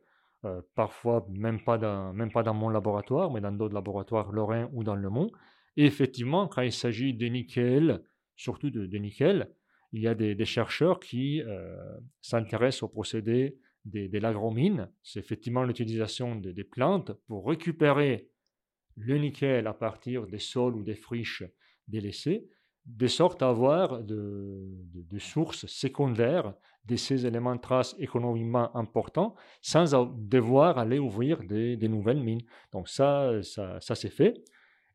euh, 0.46 0.62
parfois 0.76 1.28
même 1.30 1.62
pas, 1.62 1.78
dans, 1.78 2.14
même 2.14 2.32
pas 2.32 2.44
dans 2.44 2.54
mon 2.54 2.70
laboratoire, 2.70 3.32
mais 3.32 3.42
dans 3.42 3.52
d'autres 3.52 3.76
laboratoires 3.76 4.32
lorrains 4.32 4.70
ou 4.72 4.86
dans 4.86 4.96
le 4.96 5.10
monde. 5.10 5.32
Et 5.76 5.86
effectivement, 5.86 6.48
quand 6.48 6.62
il 6.62 6.72
s'agit 6.72 7.14
de 7.14 7.26
nickel, 7.28 8.02
surtout 8.40 8.70
de, 8.70 8.98
nickel, 8.98 9.52
il 9.92 10.02
y 10.02 10.08
a 10.08 10.16
des, 10.16 10.46
chercheurs 10.46 11.00
qui 11.00 11.42
euh, 11.42 11.76
s'intéressent 12.22 12.84
au 12.84 12.88
procédé 12.88 13.58
des, 13.84 14.08
des 14.08 14.20
lagromines. 14.20 14.90
C'est 15.04 15.20
effectivement 15.20 15.64
l'utilisation 15.64 16.36
des 16.36 16.64
plantes 16.64 17.12
pour 17.28 17.48
récupérer 17.48 18.30
le 18.96 19.18
nickel 19.18 19.68
à 19.68 19.74
partir 19.74 20.26
des 20.26 20.40
sols 20.40 20.76
ou 20.76 20.84
des 20.84 20.96
friches 20.96 21.44
délaissées, 21.88 22.48
de 22.86 23.08
sorte 23.08 23.42
à 23.42 23.50
avoir 23.50 24.04
de, 24.04 25.20
sources 25.20 25.66
secondaires 25.66 26.54
de 26.86 26.96
ces 26.96 27.26
éléments 27.26 27.56
de 27.56 27.62
traces 27.62 27.94
économiquement 28.00 28.76
importants 28.76 29.36
sans 29.62 30.10
devoir 30.18 30.78
aller 30.78 30.98
ouvrir 30.98 31.44
des, 31.44 31.90
nouvelles 31.90 32.22
mines. 32.22 32.44
Donc 32.72 32.88
ça, 32.88 33.42
ça, 33.44 33.96
c'est 33.96 34.10
fait. 34.10 34.42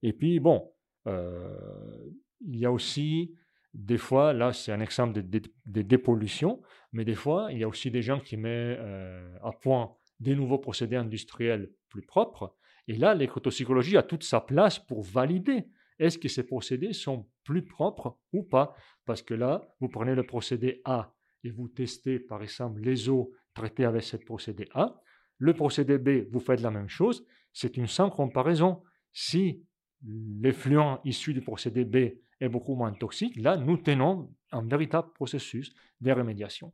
Et 0.03 0.13
puis, 0.13 0.41
bon, 0.41 0.73
euh, 1.07 2.11
il 2.47 2.59
y 2.59 2.67
a 2.67 2.73
aussi 2.73 3.35
des 3.75 3.99
fois, 3.99 4.33
là 4.33 4.53
c'est 4.53 4.73
un 4.73 4.81
exemple 4.81 5.21
de, 5.23 5.83
dépollution, 5.83 6.63
mais 6.93 7.05
des 7.05 7.15
fois, 7.15 7.49
il 7.51 7.59
y 7.59 7.65
a 7.65 7.69
aussi 7.69 7.91
des 7.91 8.03
gens 8.03 8.21
qui 8.21 8.37
mettent 8.37 8.79
euh, 8.79 9.37
à 9.43 9.51
point 9.53 9.97
des 10.21 10.37
nouveaux 10.37 10.59
procédés 10.59 10.97
industriels 10.97 11.71
plus 11.89 12.03
propres. 12.03 12.55
Et 12.87 12.95
là, 12.95 13.15
l'écotoxicologie 13.15 13.97
a 13.97 14.03
toute 14.03 14.23
sa 14.23 14.41
place 14.41 14.79
pour 14.79 15.03
valider 15.03 15.67
est-ce 15.99 16.19
que 16.19 16.29
ces 16.29 16.45
procédés 16.45 16.93
sont 16.93 17.29
plus 17.45 17.65
propres 17.65 18.19
ou 18.33 18.43
pas. 18.43 18.75
Parce 19.05 19.23
que 19.23 19.35
là, 19.35 19.69
vous 19.81 19.89
prenez 19.89 20.15
le 20.15 20.25
procédé 20.25 20.81
A 20.85 21.15
et 21.43 21.51
vous 21.51 21.69
testez 21.69 22.19
par 22.19 22.43
exemple 22.43 22.81
les 22.81 23.09
eaux 23.09 23.33
traitées 23.55 23.85
avec 23.85 24.03
ce 24.03 24.17
procédé 24.17 24.69
A. 24.73 25.01
Le 25.39 25.53
procédé 25.53 25.99
B, 25.99 26.29
vous 26.31 26.41
faites 26.41 26.61
la 26.61 26.71
même 26.71 26.89
chose. 26.89 27.27
C'est 27.53 27.77
une 27.77 27.87
sans 27.87 28.11
comparaison. 28.11 28.83
Si 29.13 29.65
l'effluent 30.03 30.99
issu 31.05 31.33
du 31.33 31.41
procédé 31.41 31.85
B 31.85 32.15
est 32.41 32.49
beaucoup 32.49 32.75
moins 32.75 32.93
toxique, 32.93 33.37
là, 33.37 33.57
nous 33.57 33.77
tenons 33.77 34.31
un 34.53 34.63
véritable 34.63 35.13
processus 35.13 35.73
de 36.01 36.13
remédiation. 36.13 36.73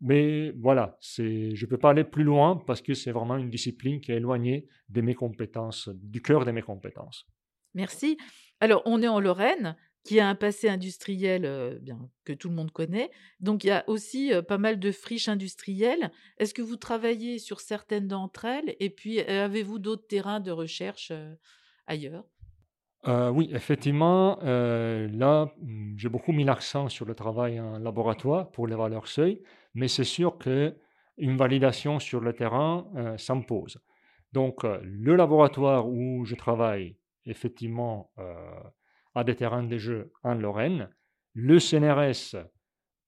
Mais 0.00 0.50
voilà, 0.52 0.98
je 1.00 1.22
ne 1.58 1.66
peux 1.66 1.78
pas 1.78 1.90
aller 1.90 2.04
plus 2.04 2.24
loin 2.24 2.56
parce 2.66 2.82
que 2.82 2.94
c'est 2.94 3.12
vraiment 3.12 3.36
une 3.36 3.48
discipline 3.48 4.00
qui 4.00 4.12
est 4.12 4.16
éloignée 4.16 4.66
de 4.88 5.00
mes 5.00 5.14
compétences, 5.14 5.88
du 5.88 6.20
cœur 6.20 6.44
de 6.44 6.50
mes 6.50 6.62
compétences. 6.62 7.26
Merci. 7.74 8.18
Alors, 8.60 8.82
on 8.84 9.02
est 9.02 9.08
en 9.08 9.20
Lorraine. 9.20 9.76
qui 10.04 10.20
a 10.20 10.28
un 10.28 10.34
passé 10.34 10.68
industriel 10.68 11.46
euh, 11.46 11.78
que 12.24 12.34
tout 12.34 12.50
le 12.50 12.54
monde 12.54 12.70
connaît. 12.70 13.10
Donc 13.40 13.64
il 13.64 13.68
y 13.68 13.70
a 13.70 13.88
aussi 13.88 14.32
euh, 14.32 14.42
pas 14.42 14.58
mal 14.58 14.78
de 14.78 14.92
friches 14.92 15.28
industrielles. 15.28 16.12
Est-ce 16.36 16.54
que 16.54 16.62
vous 16.62 16.76
travaillez 16.76 17.38
sur 17.38 17.60
certaines 17.60 18.06
d'entre 18.06 18.44
elles? 18.44 18.76
Et 18.80 18.90
puis 18.90 19.20
euh, 19.20 19.46
avez-vous 19.46 19.78
d'autres 19.78 20.06
terrains 20.06 20.40
de 20.40 20.50
recherche 20.50 21.10
ailleurs? 21.86 22.24
Oui, 23.06 23.50
effectivement, 23.52 24.38
là, 24.42 25.46
mmh, 25.60 25.94
j'ai 25.96 26.08
beaucoup 26.08 26.32
mis 26.32 26.44
l'accent 26.44 26.88
sur 26.88 27.04
le 27.06 27.14
travail 27.14 27.60
en 27.60 27.78
laboratoire 27.78 28.50
pour 28.50 28.66
les 28.66 28.76
valeurs 28.76 29.08
seuil, 29.08 29.42
mais 29.74 29.88
c'est 29.88 30.04
sûr 30.04 30.38
que 30.38 30.76
une 31.16 31.36
validation 31.36 32.00
sur 32.00 32.20
le 32.20 32.32
terrain 32.32 32.86
s'impose. 33.18 33.78
Donc, 34.32 34.64
le 34.64 35.14
laboratoire 35.14 35.88
où 35.88 36.24
je 36.24 36.34
travaille, 36.34 36.96
effectivement, 37.24 38.10
à 39.14 39.24
des 39.24 39.34
terrains 39.34 39.62
de 39.62 39.78
jeu 39.78 40.12
en 40.22 40.34
Lorraine. 40.34 40.90
Le 41.34 41.58
CNRS 41.58 42.36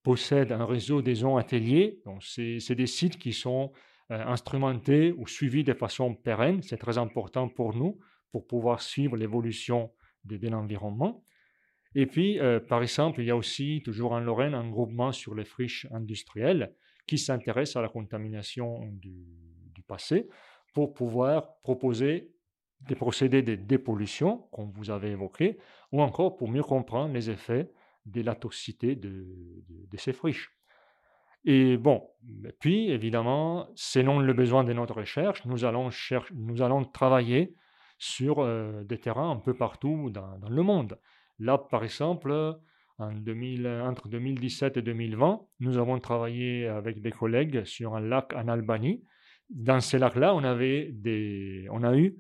possède 0.03 0.53
un 0.53 0.65
réseau 0.65 1.03
des 1.03 1.25
ateliers. 1.25 2.01
Donc, 2.05 2.23
c'est 2.23 2.75
des 2.75 2.87
sites 2.87 3.19
qui 3.19 3.33
sont 3.33 3.73
euh, 4.11 4.25
instrumentés 4.25 5.13
ou 5.13 5.27
suivis 5.27 5.65
de 5.65 5.75
façon 5.75 6.15
pérenne. 6.15 6.63
C'est 6.63 6.77
très 6.77 6.99
important 6.99 7.49
pour 7.49 7.75
nous 7.75 7.99
pour 8.37 8.47
pouvoir 8.47 8.83
suivre 8.83 9.17
l'évolution 9.17 9.91
de, 10.25 10.37
l'environnement. 10.47 11.25
Et 11.95 12.05
puis, 12.05 12.39
euh, 12.39 12.61
par 12.61 12.83
exemple, 12.83 13.23
il 13.23 13.27
y 13.29 13.31
a 13.31 13.37
aussi, 13.37 13.81
toujours 13.83 14.13
en 14.13 14.21
Lorraine, 14.21 14.53
un 14.53 14.69
groupement 14.69 15.11
sur 15.11 15.35
les 15.35 15.47
friches 15.47 15.87
industrielles 15.91 16.75
qui 17.07 17.17
s'intéresse 17.17 17.77
à 17.77 17.81
la 17.81 17.89
contamination 17.89 18.91
du, 18.93 19.25
passé 19.89 20.29
pour 20.75 20.93
pouvoir 20.93 21.57
proposer 21.63 22.31
des 22.83 22.95
procédés 22.95 23.41
de 23.41 23.55
dépollution, 23.55 24.49
comme 24.53 24.71
vous 24.73 24.91
avez 24.91 25.13
évoqué, 25.13 25.57
ou 25.91 26.03
encore 26.03 26.37
pour 26.37 26.51
mieux 26.51 26.65
comprendre 26.65 27.15
les 27.15 27.31
effets 27.31 27.71
de 28.05 28.21
la 28.21 28.35
toxicité 28.35 28.97
de, 28.97 29.97
ces 29.97 30.13
friches. 30.13 30.51
Et 31.47 31.79
bon, 31.79 32.07
puis 32.59 32.91
évidemment, 32.91 33.69
selon 33.77 34.19
le 34.19 34.35
besoin 34.35 34.63
de 34.63 34.75
notre 34.75 34.97
recherche, 34.97 35.43
nous 35.47 35.65
allons 35.65 36.85
travailler 36.85 37.55
sur 37.99 38.47
des 38.85 38.99
terrains 38.99 39.31
un 39.31 39.37
peu 39.37 39.55
partout 39.55 40.11
dans, 40.11 40.39
le 40.49 40.63
monde. 40.63 40.99
Là, 41.39 41.59
par 41.59 41.85
exemple, 41.85 42.59
en 42.99 43.13
2000, 43.13 43.67
entre 43.67 44.09
2017 44.09 44.77
et 44.77 44.83
2020, 44.83 45.41
nous 45.61 45.79
avons 45.79 45.99
travaillé 45.99 46.67
avec 46.67 47.01
des 47.01 47.11
collègues 47.11 47.65
sur 47.65 47.95
un 47.95 48.01
lac 48.01 48.33
en 48.35 48.49
Albanie. 48.49 49.05
Dans 49.49 49.81
ce 49.81 49.97
lac-là, 49.97 50.35
on, 50.35 50.43
on 50.45 51.83
a 51.85 51.97
eu 51.97 52.19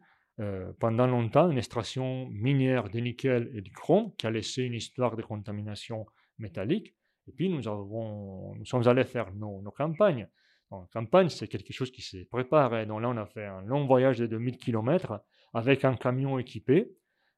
pendant 0.78 1.06
longtemps 1.06 1.50
une 1.50 1.58
extraction 1.58 2.28
minière 2.30 2.88
de 2.90 3.00
nickel 3.00 3.50
et 3.54 3.62
du 3.62 3.72
chrome 3.72 4.12
qui 4.16 4.26
a 4.26 4.30
laissé 4.30 4.62
une 4.62 4.74
histoire 4.74 5.16
de 5.16 5.22
contamination 5.22 6.06
métallique. 6.38 6.94
Et 7.28 7.32
puis 7.32 7.48
nous, 7.48 7.66
avons, 7.68 8.54
nous 8.54 8.64
sommes 8.64 8.86
allés 8.86 9.04
faire 9.04 9.32
nos, 9.34 9.62
campagnes. 9.76 10.28
En 10.70 10.86
campagne, 10.86 11.28
c'est 11.28 11.48
quelque 11.48 11.72
chose 11.72 11.90
qui 11.90 12.02
se 12.02 12.18
prépare. 12.24 12.86
Donc 12.86 13.00
là, 13.00 13.08
on 13.08 13.16
a 13.16 13.26
fait 13.26 13.46
un 13.46 13.62
long 13.62 13.86
voyage 13.86 14.18
de 14.18 14.26
2000 14.26 14.58
km 14.58 15.20
avec 15.54 15.84
un 15.84 15.94
camion 15.94 16.38
équipé, 16.38 16.90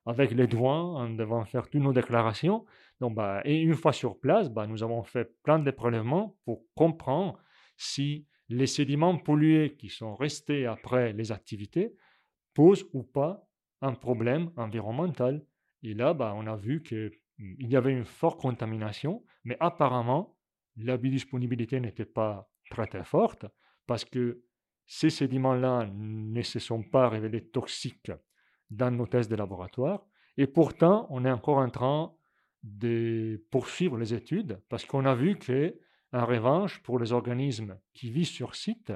avec 0.07 0.33
les 0.33 0.47
douanes, 0.47 0.97
en 0.97 1.11
devant 1.11 1.45
faire 1.45 1.69
toutes 1.69 1.83
nos 1.83 1.93
déclarations. 1.93 2.65
Donc, 3.01 3.15
bah, 3.15 3.43
et 3.45 3.61
une 3.61 3.75
fois 3.75 3.93
sur 3.93 4.19
place, 4.19 4.51
bah, 4.51 4.67
nous 4.67 4.83
avons 4.83 5.03
fait 5.03 5.31
plein 5.43 5.59
de 5.59 5.71
prélèvements 5.71 6.37
pour 6.45 6.65
comprendre 6.75 7.39
si 7.77 8.27
les 8.49 8.67
sédiments 8.67 9.17
pollués 9.19 9.77
qui 9.77 9.89
sont 9.89 10.17
restés 10.17 10.67
après 10.67 11.13
les 11.13 11.31
activités 11.33 11.95
pose 12.55 12.89
ou 12.93 13.03
pas 13.03 13.47
un 13.83 13.93
problème 13.93 14.51
environnemental. 14.57 15.45
Et 15.83 15.95
là, 15.95 16.15
bah, 16.15 16.33
on 16.35 16.47
a 16.47 16.57
vu 16.57 16.83
qu'il 16.83 17.13
mm, 17.39 17.71
y 17.71 17.77
avait 17.77 17.93
une 17.93 18.05
forte 18.05 18.41
contamination, 18.41 19.23
mais 19.45 19.57
apparemment, 19.61 20.37
la 20.77 20.97
biodisponibilité 20.97 21.81
n'était 21.81 22.05
pas 22.05 22.49
très 22.71 22.87
très 22.87 23.05
forte 23.05 23.47
parce 23.87 24.05
que 24.05 24.43
ces 24.89 25.11
sédiments-là 25.11 25.89
ne 25.95 26.43
se 26.43 26.59
sont 26.59 26.83
pas 26.83 27.09
révélés 27.09 27.45
toxiques 27.45 28.11
dans 28.71 28.91
nos 28.91 29.07
tests 29.07 29.31
de 29.31 29.37
laboratoire. 29.37 30.05
Et 30.39 30.47
pourtant, 30.47 31.07
on 31.11 31.25
est 31.25 31.31
encore 31.31 31.59
en 31.59 31.69
train 31.69 32.13
de 32.63 33.45
poursuivre 33.51 33.99
les 33.99 34.15
études 34.15 34.61
parce 34.69 34.87
qu'on 34.87 35.05
a 35.05 35.15
vu 35.15 35.37
que, 35.37 35.79
en 36.13 36.25
revanche, 36.25 36.83
pour 36.83 36.99
les 36.99 37.13
organismes 37.13 37.79
qui 37.93 38.11
vivent 38.11 38.27
sur 38.27 38.55
site, 38.55 38.93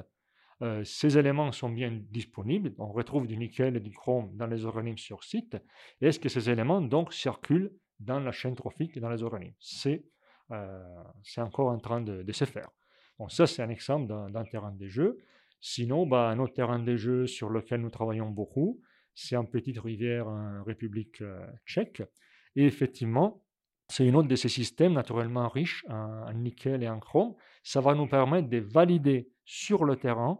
euh, 0.63 0.83
ces 0.83 1.17
éléments 1.17 1.51
sont 1.51 1.69
bien 1.69 1.91
disponibles. 1.91 2.73
On 2.79 2.91
retrouve 2.91 3.27
du 3.27 3.37
nickel 3.37 3.77
et 3.77 3.79
du 3.79 3.91
chrome 3.91 4.35
dans 4.35 4.47
les 4.47 4.65
organismes 4.65 4.97
sur 4.97 5.23
site. 5.23 5.57
Est-ce 6.01 6.19
que 6.19 6.29
ces 6.29 6.49
éléments 6.49 6.81
donc 6.81 7.13
circulent 7.13 7.71
dans 7.99 8.19
la 8.19 8.31
chaîne 8.31 8.55
trophique 8.55 8.97
et 8.97 8.99
dans 8.99 9.09
les 9.09 9.21
organismes? 9.21 9.57
C'est 9.59 10.05
euh, 10.51 11.03
encore 11.37 11.67
en 11.69 11.77
train 11.77 12.01
de, 12.01 12.31
se 12.31 12.45
faire. 12.45 12.69
Bon, 13.19 13.29
ça, 13.29 13.45
c'est 13.45 13.61
un 13.61 13.69
exemple 13.69 14.07
d'un 14.07 14.43
terrain 14.45 14.71
de 14.71 14.87
jeu. 14.87 15.19
Sinon, 15.65 16.05
bah, 16.05 16.27
un 16.27 16.39
autre 16.39 16.53
terrain 16.53 16.77
de 16.77 16.97
jeu 16.97 17.25
sur 17.25 17.49
lequel 17.49 17.79
nous 17.79 17.89
travaillons 17.89 18.29
beaucoup, 18.29 18.81
c'est 19.15 19.37
en 19.37 19.45
petite 19.45 19.79
rivière 19.79 20.27
en 20.27 20.61
République 20.61 21.21
euh, 21.21 21.39
tchèque. 21.65 22.03
Et 22.57 22.65
effectivement, 22.65 23.45
c'est 23.87 24.05
une 24.05 24.17
autre 24.17 24.27
de 24.27 24.35
ces 24.35 24.49
systèmes 24.49 24.91
naturellement 24.91 25.47
riches 25.47 25.85
en, 25.87 26.33
nickel 26.33 26.83
et 26.83 26.89
en 26.89 26.99
chrome. 26.99 27.33
Ça 27.63 27.79
va 27.79 27.95
nous 27.95 28.07
permettre 28.07 28.49
de 28.49 28.57
valider 28.57 29.29
sur 29.45 29.85
le 29.85 29.95
terrain 29.95 30.37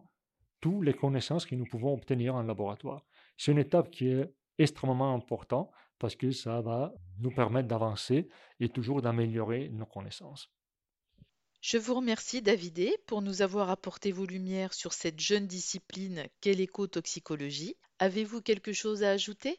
toutes 0.59 0.83
les 0.83 0.93
connaissances 0.93 1.45
que 1.45 1.55
nous 1.55 1.67
pouvons 1.67 1.93
obtenir 1.93 2.35
en 2.35 2.43
laboratoire. 2.43 3.05
C'est 3.37 3.53
une 3.53 3.59
étape 3.59 3.91
qui 3.91 4.09
est 4.09 4.29
extrêmement 4.57 5.15
importante 5.15 5.71
parce 5.99 6.17
que 6.17 6.31
ça 6.31 6.59
va 6.59 6.93
nous 7.19 7.31
permettre 7.31 7.69
d'avancer 7.69 8.27
et 8.59 8.67
toujours 8.67 9.01
d'améliorer 9.01 9.69
nos 9.69 9.85
connaissances. 9.85 10.51
Je 11.63 11.77
vous 11.77 11.93
remercie 11.93 12.41
Davidé 12.41 12.97
pour 13.07 13.21
nous 13.21 13.41
avoir 13.41 13.69
apporté 13.69 14.11
vos 14.11 14.25
lumières 14.25 14.73
sur 14.73 14.91
cette 14.91 15.21
jeune 15.21 15.47
discipline 15.47 16.25
qu'est 16.41 16.51
l'écotoxicologie. 16.51 17.77
Avez-vous 17.99 18.41
quelque 18.41 18.73
chose 18.73 19.01
à 19.01 19.11
ajouter? 19.11 19.55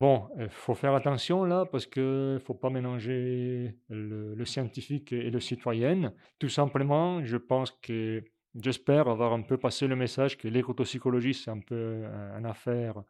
Bon, 0.00 0.30
il 0.38 0.48
faut 0.48 0.74
faire 0.74 0.94
attention 0.94 1.44
là 1.44 1.66
parce 1.66 1.84
qu'il 1.84 2.02
ne 2.02 2.38
faut 2.38 2.54
pas 2.54 2.70
mélanger 2.70 3.74
le, 3.90 4.42
scientifique 4.46 5.12
et 5.12 5.28
le 5.28 5.38
citoyen. 5.38 6.14
Tout 6.38 6.48
simplement, 6.48 7.22
je 7.22 7.36
pense 7.36 7.72
que 7.72 8.24
j'espère 8.58 9.06
avoir 9.06 9.34
un 9.34 9.42
peu 9.42 9.58
passé 9.58 9.86
le 9.86 9.96
message 9.96 10.38
que 10.38 10.48
l'écotoxicologie, 10.48 11.34
c'est 11.34 11.50
un 11.50 11.60
peu 11.60 12.04
une 12.38 12.46
affaire 12.46 13.02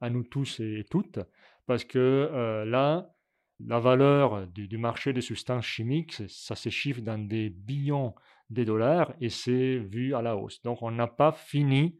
à 0.00 0.08
nous 0.08 0.22
tous 0.22 0.60
et 0.60 0.86
toutes. 0.90 1.18
Parce 1.66 1.84
que 1.84 1.98
euh, 1.98 2.64
là, 2.64 3.15
la 3.60 3.78
valeur 3.80 4.46
du, 4.48 4.68
du, 4.68 4.78
marché 4.78 5.12
des 5.12 5.20
substances 5.20 5.64
chimiques, 5.64 6.22
ça 6.28 6.54
se 6.54 6.68
chiffre 6.68 7.00
dans 7.00 7.18
des 7.18 7.50
billions 7.50 8.14
de 8.50 8.64
dollars 8.64 9.14
et 9.20 9.30
c'est 9.30 9.78
vu 9.78 10.14
à 10.14 10.22
la 10.22 10.36
hausse. 10.36 10.60
Donc 10.62 10.82
on 10.82 10.90
n'a 10.90 11.06
pas 11.06 11.32
fini 11.32 11.98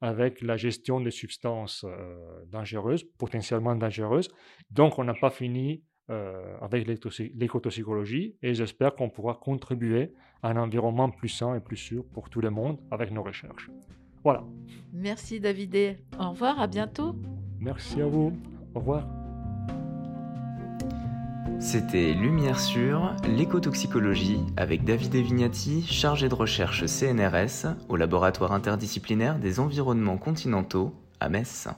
avec 0.00 0.42
la 0.42 0.56
gestion 0.56 1.00
des 1.00 1.10
substances 1.10 1.84
euh, 1.88 2.44
dangereuses, 2.50 3.04
potentiellement 3.18 3.74
dangereuses. 3.74 4.28
Donc, 4.70 4.98
on 4.98 5.04
n'a 5.04 5.14
pas 5.14 5.30
fini 5.30 5.82
euh, 6.10 6.56
avec 6.60 6.86
l'écotoxicologie 6.86 8.36
et 8.42 8.54
j'espère 8.54 8.94
qu'on 8.94 9.10
pourra 9.10 9.34
contribuer 9.34 10.12
à 10.42 10.50
un 10.50 10.56
environnement 10.56 11.10
plus 11.10 11.28
sain 11.28 11.54
et 11.54 11.60
plus 11.60 11.76
sûr 11.76 12.04
pour 12.12 12.30
tout 12.30 12.40
le 12.40 12.50
monde 12.50 12.78
avec 12.90 13.10
nos 13.10 13.22
recherches. 13.22 13.70
Voilà. 14.22 14.44
Merci 14.92 15.40
David. 15.40 15.98
Au 16.18 16.30
revoir, 16.30 16.60
à 16.60 16.66
bientôt. 16.66 17.14
Merci 17.58 18.00
à 18.00 18.06
vous. 18.06 18.32
Au 18.74 18.80
revoir. 18.80 19.15
C'était 21.58 22.12
Lumière 22.12 22.60
sur 22.60 23.14
l'écotoxicologie 23.26 24.40
avec 24.56 24.84
David 24.84 25.14
Vignati, 25.14 25.84
chargé 25.86 26.28
de 26.28 26.34
recherche 26.34 26.84
CNRS 26.86 27.74
au 27.88 27.96
laboratoire 27.96 28.52
interdisciplinaire 28.52 29.38
des 29.38 29.58
environnements 29.58 30.18
continentaux 30.18 30.94
à 31.18 31.28
Metz. 31.28 31.68